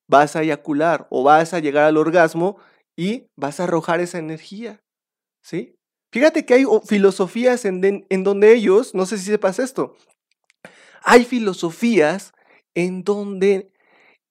vas 0.09 0.35
a 0.35 0.41
eyacular 0.41 1.07
o 1.09 1.23
vas 1.23 1.53
a 1.53 1.59
llegar 1.59 1.85
al 1.85 1.97
orgasmo 1.97 2.57
y 2.97 3.27
vas 3.37 3.59
a 3.59 3.63
arrojar 3.63 4.01
esa 4.01 4.17
energía. 4.17 4.81
¿Sí? 5.41 5.75
Fíjate 6.11 6.45
que 6.45 6.55
hay 6.55 6.65
filosofías 6.85 7.63
en, 7.65 8.05
en 8.09 8.23
donde 8.23 8.53
ellos, 8.53 8.93
no 8.95 9.05
sé 9.05 9.17
si 9.17 9.25
sepas 9.25 9.59
esto, 9.59 9.95
hay 11.03 11.23
filosofías 11.23 12.33
en 12.73 13.03
donde 13.03 13.71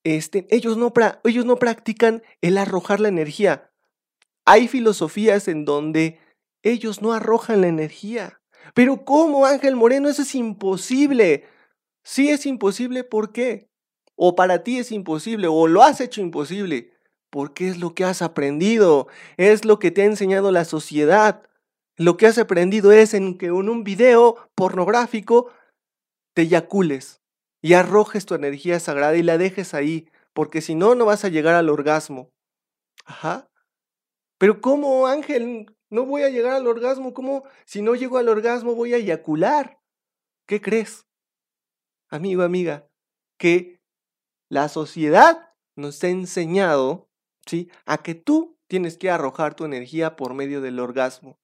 este, 0.04 0.46
ellos, 0.50 0.76
no, 0.76 0.92
ellos 1.24 1.44
no 1.44 1.56
practican 1.56 2.22
el 2.40 2.58
arrojar 2.58 3.00
la 3.00 3.08
energía. 3.08 3.70
Hay 4.44 4.66
filosofías 4.66 5.48
en 5.48 5.64
donde 5.64 6.18
ellos 6.62 7.02
no 7.02 7.12
arrojan 7.12 7.60
la 7.60 7.68
energía. 7.68 8.40
Pero 8.74 9.04
¿cómo, 9.04 9.46
Ángel 9.46 9.76
Moreno? 9.76 10.08
Eso 10.08 10.22
es 10.22 10.34
imposible. 10.34 11.44
Sí 12.04 12.30
es 12.30 12.46
imposible, 12.46 13.04
¿por 13.04 13.32
qué? 13.32 13.67
O 14.20 14.34
para 14.34 14.64
ti 14.64 14.78
es 14.78 14.90
imposible, 14.90 15.46
o 15.46 15.68
lo 15.68 15.84
has 15.84 16.00
hecho 16.00 16.20
imposible, 16.20 16.92
porque 17.30 17.68
es 17.68 17.78
lo 17.78 17.94
que 17.94 18.02
has 18.04 18.20
aprendido, 18.20 19.06
es 19.36 19.64
lo 19.64 19.78
que 19.78 19.92
te 19.92 20.02
ha 20.02 20.06
enseñado 20.06 20.50
la 20.50 20.64
sociedad. 20.64 21.48
Lo 21.96 22.16
que 22.16 22.26
has 22.26 22.36
aprendido 22.36 22.90
es 22.90 23.14
en 23.14 23.38
que 23.38 23.46
en 23.46 23.68
un 23.68 23.84
video 23.84 24.36
pornográfico 24.56 25.52
te 26.34 26.42
eyacules 26.42 27.22
y 27.62 27.74
arrojes 27.74 28.26
tu 28.26 28.34
energía 28.34 28.80
sagrada 28.80 29.16
y 29.16 29.22
la 29.22 29.38
dejes 29.38 29.72
ahí, 29.72 30.10
porque 30.32 30.62
si 30.62 30.74
no, 30.74 30.96
no 30.96 31.04
vas 31.04 31.24
a 31.24 31.28
llegar 31.28 31.54
al 31.54 31.68
orgasmo. 31.68 32.32
Ajá. 33.04 33.48
Pero 34.36 34.60
¿cómo, 34.60 35.06
Ángel? 35.06 35.76
No 35.90 36.04
voy 36.06 36.22
a 36.22 36.28
llegar 36.28 36.54
al 36.54 36.66
orgasmo. 36.66 37.14
¿Cómo? 37.14 37.44
Si 37.66 37.82
no 37.82 37.94
llego 37.94 38.18
al 38.18 38.28
orgasmo, 38.28 38.74
voy 38.74 38.94
a 38.94 38.96
eyacular. 38.96 39.78
¿Qué 40.46 40.60
crees? 40.60 41.06
Amigo, 42.10 42.42
amiga, 42.42 42.88
que 43.38 43.77
la 44.48 44.68
sociedad 44.68 45.50
nos 45.76 46.02
ha 46.04 46.08
enseñado, 46.08 47.08
¿sí? 47.46 47.70
A 47.86 47.98
que 47.98 48.14
tú 48.14 48.58
tienes 48.66 48.96
que 48.96 49.10
arrojar 49.10 49.54
tu 49.54 49.64
energía 49.64 50.16
por 50.16 50.34
medio 50.34 50.60
del 50.60 50.80
orgasmo. 50.80 51.38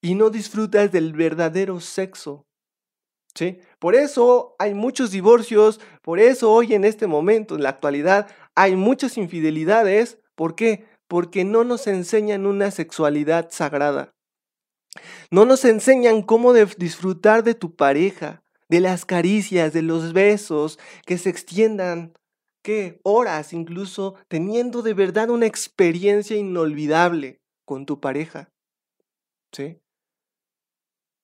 Y 0.00 0.14
no 0.14 0.30
disfrutas 0.30 0.92
del 0.92 1.12
verdadero 1.12 1.80
sexo, 1.80 2.48
por 3.78 3.94
eso 3.94 4.56
hay 4.58 4.74
muchos 4.74 5.10
divorcios, 5.10 5.80
por 6.02 6.18
eso 6.18 6.52
hoy 6.52 6.74
en 6.74 6.84
este 6.84 7.06
momento, 7.06 7.54
en 7.54 7.62
la 7.62 7.70
actualidad, 7.70 8.28
hay 8.54 8.76
muchas 8.76 9.16
infidelidades. 9.16 10.18
¿Por 10.34 10.54
qué? 10.54 10.86
Porque 11.06 11.44
no 11.44 11.64
nos 11.64 11.86
enseñan 11.86 12.46
una 12.46 12.70
sexualidad 12.70 13.48
sagrada. 13.50 14.14
No 15.30 15.44
nos 15.44 15.64
enseñan 15.64 16.22
cómo 16.22 16.52
disfrutar 16.52 17.44
de 17.44 17.54
tu 17.54 17.76
pareja, 17.76 18.42
de 18.68 18.80
las 18.80 19.04
caricias, 19.04 19.72
de 19.72 19.82
los 19.82 20.12
besos, 20.12 20.78
que 21.06 21.18
se 21.18 21.30
extiendan, 21.30 22.12
¿qué? 22.62 23.00
Horas 23.02 23.52
incluso, 23.52 24.14
teniendo 24.28 24.82
de 24.82 24.94
verdad 24.94 25.30
una 25.30 25.46
experiencia 25.46 26.36
inolvidable 26.36 27.40
con 27.64 27.86
tu 27.86 28.00
pareja. 28.00 28.50
¿Sí? 29.52 29.80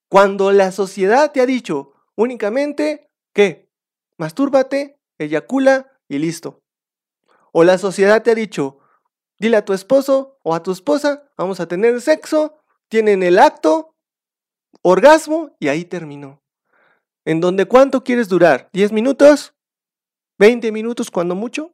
Cuando 0.08 0.52
la 0.52 0.70
sociedad 0.72 1.32
te 1.32 1.40
ha 1.40 1.46
dicho, 1.46 1.92
únicamente, 2.14 3.10
¿qué? 3.34 3.68
Mastúrbate, 4.16 4.96
eyacula 5.18 5.90
y 6.08 6.18
listo. 6.18 6.62
O 7.52 7.64
la 7.64 7.78
sociedad 7.78 8.22
te 8.22 8.30
ha 8.30 8.34
dicho, 8.34 8.78
dile 9.38 9.56
a 9.56 9.64
tu 9.64 9.72
esposo 9.72 10.38
o 10.42 10.54
a 10.54 10.62
tu 10.62 10.70
esposa, 10.70 11.28
vamos 11.36 11.60
a 11.60 11.66
tener 11.66 12.00
sexo, 12.00 12.56
tienen 12.88 13.22
el 13.22 13.38
acto, 13.38 13.94
orgasmo 14.82 15.56
y 15.58 15.68
ahí 15.68 15.84
terminó. 15.84 16.43
¿En 17.24 17.40
donde 17.40 17.66
cuánto 17.66 18.04
quieres 18.04 18.28
durar? 18.28 18.68
¿10 18.72 18.92
minutos? 18.92 19.54
¿20 20.40 20.72
minutos 20.72 21.10
cuando 21.10 21.34
mucho? 21.34 21.72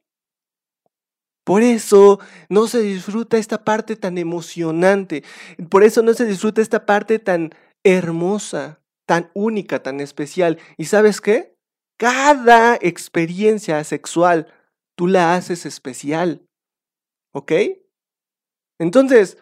Por 1.44 1.62
eso 1.62 2.20
no 2.48 2.66
se 2.66 2.80
disfruta 2.80 3.38
esta 3.38 3.64
parte 3.64 3.96
tan 3.96 4.18
emocionante, 4.18 5.24
por 5.68 5.82
eso 5.82 6.02
no 6.02 6.14
se 6.14 6.26
disfruta 6.26 6.60
esta 6.60 6.86
parte 6.86 7.18
tan 7.18 7.50
hermosa 7.82 8.80
tan 9.06 9.28
única, 9.34 9.82
tan 9.82 9.98
especial. 9.98 10.60
¿Y 10.76 10.84
sabes 10.84 11.20
qué? 11.20 11.56
cada 12.00 12.76
experiencia 12.80 13.84
sexual 13.84 14.50
tú 14.96 15.06
la 15.06 15.34
haces 15.34 15.66
especial. 15.66 16.46
¿Ok? 17.34 17.52
Entonces, 18.78 19.36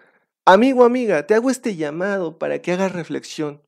amigo, 0.45 0.85
amiga, 0.85 1.25
te 1.25 1.35
hago 1.35 1.51
este 1.51 1.77
llamado 1.77 2.37
para 2.37 2.61
que 2.61 2.73
hagas 2.73 2.91
reflexión. 2.91 3.63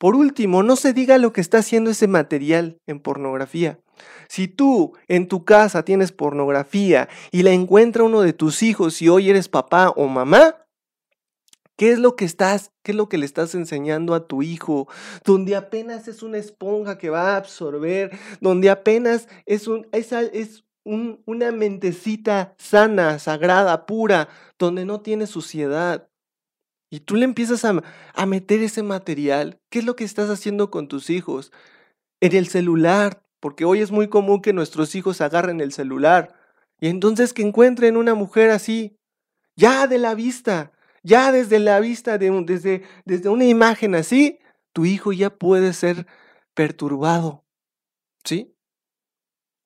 Por 0.00 0.16
último, 0.16 0.62
no 0.62 0.76
se 0.76 0.94
diga 0.94 1.18
lo 1.18 1.34
que 1.34 1.42
está 1.42 1.58
haciendo 1.58 1.90
ese 1.90 2.08
material 2.08 2.78
en 2.86 3.00
pornografía. 3.00 3.80
Si 4.30 4.48
tú 4.48 4.94
en 5.08 5.28
tu 5.28 5.44
casa 5.44 5.84
tienes 5.84 6.10
pornografía 6.10 7.10
y 7.30 7.42
la 7.42 7.50
encuentra 7.50 8.04
uno 8.04 8.22
de 8.22 8.32
tus 8.32 8.62
hijos 8.62 9.02
y 9.02 9.10
hoy 9.10 9.28
eres 9.28 9.50
papá 9.50 9.90
o 9.90 10.08
mamá, 10.08 10.56
¿Qué 11.76 11.92
es 11.92 11.98
lo 11.98 12.14
que 12.14 12.26
estás, 12.26 12.72
qué 12.82 12.92
es 12.92 12.96
lo 12.96 13.08
que 13.08 13.16
le 13.16 13.24
estás 13.24 13.54
enseñando 13.54 14.12
a 14.14 14.26
tu 14.26 14.42
hijo? 14.42 14.86
Donde 15.24 15.56
apenas 15.56 16.08
es 16.08 16.22
una 16.22 16.36
esponja 16.36 16.98
que 16.98 17.08
va 17.08 17.32
a 17.32 17.36
absorber, 17.36 18.10
donde 18.42 18.68
apenas 18.68 19.28
es, 19.46 19.66
un, 19.66 19.86
es, 19.92 20.12
es 20.12 20.64
una 20.84 21.52
mentecita 21.52 22.54
sana, 22.58 23.18
sagrada, 23.18 23.86
pura, 23.86 24.28
donde 24.58 24.84
no 24.84 25.00
tiene 25.00 25.26
suciedad. 25.26 26.09
Y 26.90 27.00
tú 27.00 27.14
le 27.14 27.24
empiezas 27.24 27.64
a, 27.64 27.82
a 28.14 28.26
meter 28.26 28.60
ese 28.62 28.82
material. 28.82 29.60
¿Qué 29.70 29.78
es 29.78 29.84
lo 29.84 29.94
que 29.94 30.04
estás 30.04 30.28
haciendo 30.28 30.70
con 30.70 30.88
tus 30.88 31.08
hijos? 31.08 31.52
En 32.20 32.34
el 32.34 32.48
celular, 32.48 33.22
porque 33.38 33.64
hoy 33.64 33.80
es 33.80 33.92
muy 33.92 34.08
común 34.08 34.42
que 34.42 34.52
nuestros 34.52 34.94
hijos 34.94 35.20
agarren 35.20 35.60
el 35.60 35.72
celular. 35.72 36.34
Y 36.80 36.88
entonces 36.88 37.32
que 37.32 37.42
encuentren 37.42 37.96
una 37.96 38.14
mujer 38.14 38.50
así, 38.50 38.96
ya 39.56 39.86
de 39.86 39.98
la 39.98 40.14
vista, 40.14 40.72
ya 41.02 41.30
desde 41.32 41.60
la 41.60 41.78
vista, 41.80 42.18
de 42.18 42.30
desde, 42.44 42.82
desde 43.04 43.28
una 43.28 43.44
imagen 43.44 43.94
así, 43.94 44.40
tu 44.72 44.84
hijo 44.84 45.12
ya 45.12 45.30
puede 45.30 45.72
ser 45.72 46.06
perturbado. 46.54 47.44
¿Sí? 48.24 48.54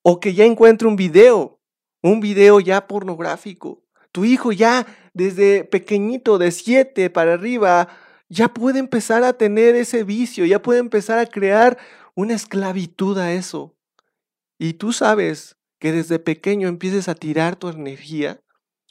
O 0.03 0.19
que 0.19 0.33
ya 0.33 0.45
encuentre 0.45 0.87
un 0.87 0.95
video, 0.95 1.59
un 2.01 2.19
video 2.19 2.59
ya 2.59 2.87
pornográfico. 2.87 3.83
Tu 4.11 4.25
hijo 4.25 4.51
ya 4.51 4.85
desde 5.15 5.63
pequeñito, 5.63 6.37
de 6.37 6.51
siete 6.51 7.09
para 7.09 7.33
arriba, 7.33 7.87
ya 8.27 8.49
puede 8.49 8.79
empezar 8.79 9.23
a 9.23 9.33
tener 9.33 9.73
ese 9.73 10.03
vicio, 10.03 10.45
ya 10.45 10.61
puede 10.61 10.79
empezar 10.79 11.19
a 11.19 11.25
crear 11.25 11.77
una 12.15 12.33
esclavitud 12.33 13.17
a 13.17 13.31
eso. 13.31 13.77
Y 14.59 14.73
tú 14.73 14.91
sabes 14.91 15.57
que 15.79 15.93
desde 15.93 16.19
pequeño 16.19 16.67
empieces 16.67 17.07
a 17.07 17.15
tirar 17.15 17.55
tu 17.55 17.69
energía, 17.69 18.41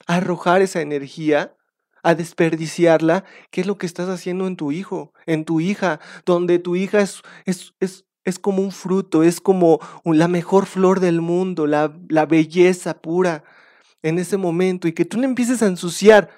a 0.07 0.17
arrojar 0.17 0.63
esa 0.63 0.81
energía, 0.81 1.55
a 2.03 2.15
desperdiciarla, 2.15 3.25
¿qué 3.51 3.61
es 3.61 3.67
lo 3.67 3.77
que 3.77 3.87
estás 3.87 4.09
haciendo 4.09 4.47
en 4.47 4.57
tu 4.57 4.73
hijo, 4.73 5.13
en 5.27 5.45
tu 5.45 5.61
hija, 5.61 6.01
donde 6.25 6.59
tu 6.59 6.75
hija 6.75 7.03
es, 7.03 7.21
es, 7.45 7.75
es, 7.81 8.07
es 8.25 8.39
como 8.39 8.63
un 8.63 8.73
fruto, 8.73 9.23
es 9.23 9.43
como 9.43 9.79
la 10.05 10.29
mejor 10.29 10.65
flor 10.65 11.01
del 11.01 11.21
mundo, 11.21 11.67
la, 11.67 11.95
la 12.09 12.25
belleza 12.25 12.95
pura 12.95 13.45
en 14.05 14.19
ese 14.19 14.37
momento 14.37 14.87
y 14.87 14.93
que 14.93 15.07
tú 15.07 15.19
le 15.19 15.25
empieces 15.25 15.63
a 15.63 15.67
ensuciar 15.67 16.29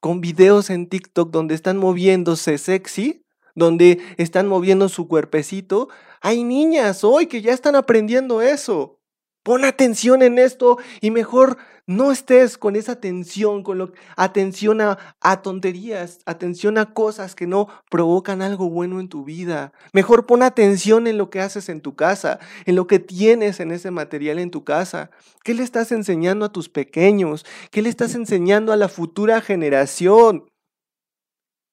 con 0.00 0.20
videos 0.20 0.68
en 0.70 0.88
TikTok 0.88 1.30
donde 1.30 1.54
están 1.54 1.78
moviéndose 1.78 2.58
sexy, 2.58 3.24
donde 3.54 4.00
están 4.16 4.48
moviendo 4.48 4.88
su 4.88 5.06
cuerpecito. 5.06 5.88
Hay 6.20 6.42
niñas 6.42 7.04
hoy 7.04 7.26
que 7.28 7.40
ya 7.40 7.52
están 7.52 7.76
aprendiendo 7.76 8.42
eso. 8.42 8.98
Pon 9.44 9.64
atención 9.64 10.22
en 10.22 10.38
esto 10.38 10.78
y 11.00 11.12
mejor 11.12 11.58
no 11.86 12.12
estés 12.12 12.58
con 12.58 12.76
esa 12.76 12.92
atención, 12.92 13.62
con 13.62 13.78
lo, 13.78 13.92
atención 14.16 14.80
a, 14.80 14.98
a, 15.20 15.42
tonterías, 15.42 16.20
atención 16.26 16.78
a 16.78 16.94
cosas 16.94 17.34
que 17.34 17.46
no 17.46 17.68
provocan 17.90 18.40
algo 18.40 18.70
bueno 18.70 19.00
en 19.00 19.08
tu 19.08 19.24
vida. 19.24 19.72
Mejor 19.92 20.26
pon 20.26 20.42
atención 20.42 21.06
en 21.06 21.18
lo 21.18 21.28
que 21.28 21.40
haces 21.40 21.68
en 21.68 21.80
tu 21.80 21.96
casa, 21.96 22.38
en 22.66 22.76
lo 22.76 22.86
que 22.86 22.98
tienes 22.98 23.58
en 23.58 23.72
ese 23.72 23.90
material 23.90 24.38
en 24.38 24.50
tu 24.50 24.64
casa. 24.64 25.10
¿Qué 25.42 25.54
le 25.54 25.64
estás 25.64 25.90
enseñando 25.90 26.44
a 26.44 26.52
tus 26.52 26.68
pequeños? 26.68 27.44
¿Qué 27.70 27.82
le 27.82 27.88
estás 27.88 28.14
enseñando 28.16 28.72
a 28.72 28.76
la 28.76 28.88
futura 28.88 29.40
generación? 29.40 30.46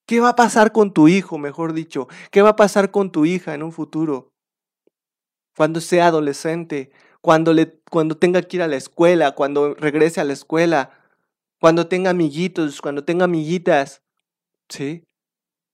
¿Qué 0.06 0.18
va 0.18 0.30
a 0.30 0.36
pasar 0.36 0.72
con 0.72 0.92
tu 0.92 1.06
hijo, 1.06 1.38
mejor 1.38 1.72
dicho? 1.72 2.08
¿Qué 2.32 2.42
va 2.42 2.50
a 2.50 2.56
pasar 2.56 2.90
con 2.90 3.12
tu 3.12 3.26
hija 3.26 3.54
en 3.54 3.62
un 3.62 3.70
futuro? 3.70 4.32
Cuando 5.56 5.80
sea 5.80 6.08
adolescente, 6.08 6.90
cuando, 7.20 7.52
le, 7.52 7.80
cuando 7.90 8.16
tenga 8.16 8.42
que 8.42 8.56
ir 8.56 8.62
a 8.62 8.68
la 8.68 8.76
escuela, 8.76 9.32
cuando 9.32 9.74
regrese 9.74 10.20
a 10.20 10.24
la 10.24 10.32
escuela, 10.32 10.90
cuando 11.60 11.86
tenga 11.86 12.10
amiguitos, 12.10 12.80
cuando 12.80 13.04
tenga 13.04 13.24
amiguitas. 13.24 14.02
¿Sí? 14.68 15.04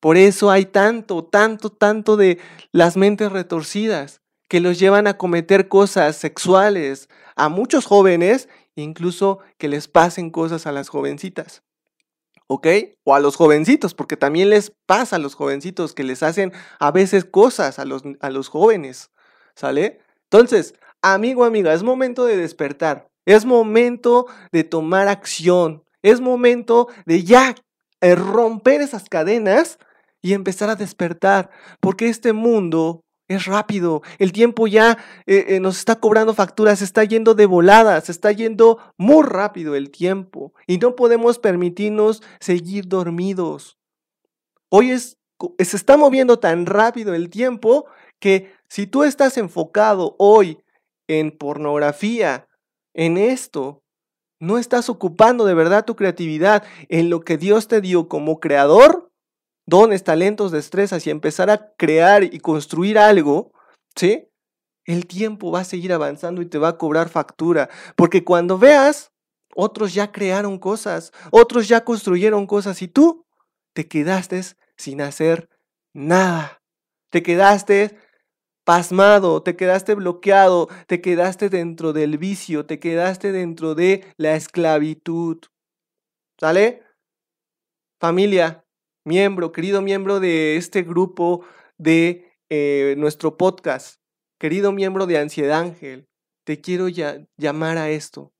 Por 0.00 0.16
eso 0.16 0.50
hay 0.50 0.66
tanto, 0.66 1.24
tanto, 1.24 1.70
tanto 1.70 2.16
de 2.16 2.38
las 2.72 2.96
mentes 2.96 3.32
retorcidas 3.32 4.20
que 4.48 4.61
los 4.61 4.78
llevan 4.78 5.06
a 5.06 5.18
cometer 5.18 5.68
cosas 5.68 6.16
sexuales 6.16 7.09
a 7.35 7.48
muchos 7.48 7.87
jóvenes, 7.87 8.48
incluso 8.74 9.40
que 9.59 9.68
les 9.68 9.88
pasen 9.88 10.30
cosas 10.30 10.66
a 10.66 10.72
las 10.72 10.88
jovencitas. 10.88 11.62
¿Ok? 12.48 12.68
O 13.04 13.14
a 13.14 13.20
los 13.20 13.35
jovencitos, 13.35 13.94
porque 13.94 14.16
también 14.16 14.50
les 14.50 14.72
pasa 14.87 15.16
a 15.16 15.18
los 15.18 15.35
jovencitos 15.35 15.94
que 15.94 16.04
les 16.04 16.22
hacen 16.22 16.52
a 16.78 16.92
veces 16.92 17.24
cosas 17.24 17.78
a 17.80 17.85
los, 17.85 18.02
a 18.20 18.30
los 18.30 18.48
jóvenes. 18.48 19.11
¿Sale? 19.56 20.00
Entonces, 20.24 20.74
amigo, 21.14 21.45
amiga, 21.45 21.73
es 21.73 21.83
momento 21.83 22.25
de 22.25 22.37
despertar. 22.37 23.09
Es 23.25 23.45
momento 23.45 24.27
de 24.53 24.64
tomar 24.64 25.09
acción. 25.09 25.85
Es 26.03 26.21
momento 26.21 26.88
de 27.05 27.25
ya 27.25 27.55
eh, 28.01 28.14
romper 28.14 28.81
esas 28.81 29.09
cadenas 29.09 29.79
y 30.23 30.33
empezar 30.33 30.71
a 30.71 30.77
despertar. 30.77 31.51
Porque 31.81 32.09
este 32.09 32.33
mundo 32.33 33.03
es 33.29 33.47
rápido. 33.47 34.03
El 34.19 34.33
tiempo 34.33 34.69
ya 34.69 34.99
eh, 35.27 35.47
eh, 35.49 35.61
nos 35.61 35.79
está 35.79 35.97
cobrando 35.97 36.35
facturas, 36.35 36.81
está 36.83 37.03
yendo 37.03 37.35
de 37.35 37.47
volada, 37.47 38.01
se 38.01 38.12
está 38.12 38.31
yendo 38.31 38.79
muy 38.97 39.25
rápido 39.25 39.75
el 39.75 39.90
tiempo. 39.90 40.55
Y 40.66 40.79
no 40.79 40.95
podemos 40.95 41.38
permitirnos 41.38 42.23
seguir 42.38 42.87
dormidos. 42.87 43.77
Hoy 44.69 44.97
se 44.97 45.16
está 45.59 45.97
moviendo 45.97 46.38
tan 46.38 46.66
rápido 46.66 47.14
el 47.14 47.29
tiempo 47.29 47.87
que 48.21 48.53
si 48.69 48.87
tú 48.87 49.05
estás 49.05 49.37
enfocado 49.37 50.14
hoy 50.19 50.59
en 51.09 51.37
pornografía, 51.37 52.49
en 52.95 53.19
esto, 53.19 53.83
no 54.40 54.59
estás 54.59 54.88
ocupando 54.88 55.45
de 55.45 55.55
verdad 55.55 55.85
tu 55.85 55.97
creatividad 55.97 56.64
en 56.88 57.11
lo 57.11 57.21
que 57.21 57.38
Dios 57.38 57.69
te 57.69 57.81
dio 57.81 58.09
como 58.09 58.40
creador, 58.40 59.11
dones, 59.66 60.05
talentos, 60.05 60.53
destrezas 60.53 61.07
y 61.07 61.11
empezar 61.11 61.51
a 61.51 61.73
crear 61.77 62.23
y 62.25 62.38
construir 62.38 62.99
algo, 62.99 63.53
¿sí? 63.95 64.29
El 64.85 65.07
tiempo 65.07 65.51
va 65.51 65.61
a 65.61 65.64
seguir 65.64 65.92
avanzando 65.92 66.42
y 66.42 66.47
te 66.47 66.59
va 66.59 66.69
a 66.69 66.79
cobrar 66.79 67.09
factura, 67.09 67.69
porque 67.97 68.25
cuando 68.25 68.59
veas, 68.59 69.12
otros 69.55 69.95
ya 69.95 70.12
crearon 70.12 70.59
cosas, 70.59 71.12
otros 71.31 71.66
ya 71.66 71.85
construyeron 71.85 72.47
cosas 72.47 72.83
y 72.83 72.88
tú 72.88 73.27
te 73.73 73.88
quedaste 73.88 74.42
sin 74.77 75.01
hacer 75.01 75.49
nada. 75.95 76.62
Te 77.11 77.23
quedaste 77.23 77.99
pasmado, 78.66 79.44
te 79.44 79.55
quedaste 79.55 79.94
bloqueado, 79.94 80.68
te 80.88 81.00
quedaste 81.00 81.48
dentro 81.48 81.92
del 81.92 82.18
vicio, 82.18 82.66
te 82.66 82.81
quedaste 82.81 83.31
dentro 83.31 83.76
de 83.76 84.05
la 84.16 84.35
esclavitud. 84.35 85.38
¿Sale? 86.38 86.83
Familia, 88.00 88.64
miembro, 89.05 89.52
querido 89.52 89.83
miembro 89.83 90.18
de 90.18 90.57
este 90.57 90.83
grupo 90.83 91.46
de 91.79 92.33
eh, 92.50 92.96
nuestro 92.98 93.37
podcast, 93.37 94.00
querido 94.40 94.72
miembro 94.72 95.07
de 95.07 95.18
Ansiedad 95.18 95.61
Ángel, 95.61 96.09
te 96.44 96.61
quiero 96.61 96.88
ya 96.88 97.24
llamar 97.37 97.79
a 97.79 97.90
esto. 97.90 98.33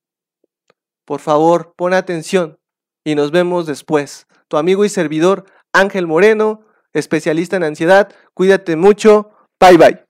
Por 1.07 1.21
favor, 1.21 1.73
pon 1.77 1.95
atención 1.95 2.59
y 3.05 3.15
nos 3.15 3.31
vemos 3.31 3.67
después. 3.67 4.27
Tu 4.49 4.57
amigo 4.57 4.85
y 4.85 4.89
servidor 4.89 5.45
Ángel 5.73 6.09
Moreno, 6.09 6.67
especialista 6.93 7.57
en 7.57 7.63
ansiedad. 7.63 8.13
Cuídate 8.35 8.75
mucho. 8.75 9.31
Bye 9.61 9.79
bye. 9.79 10.06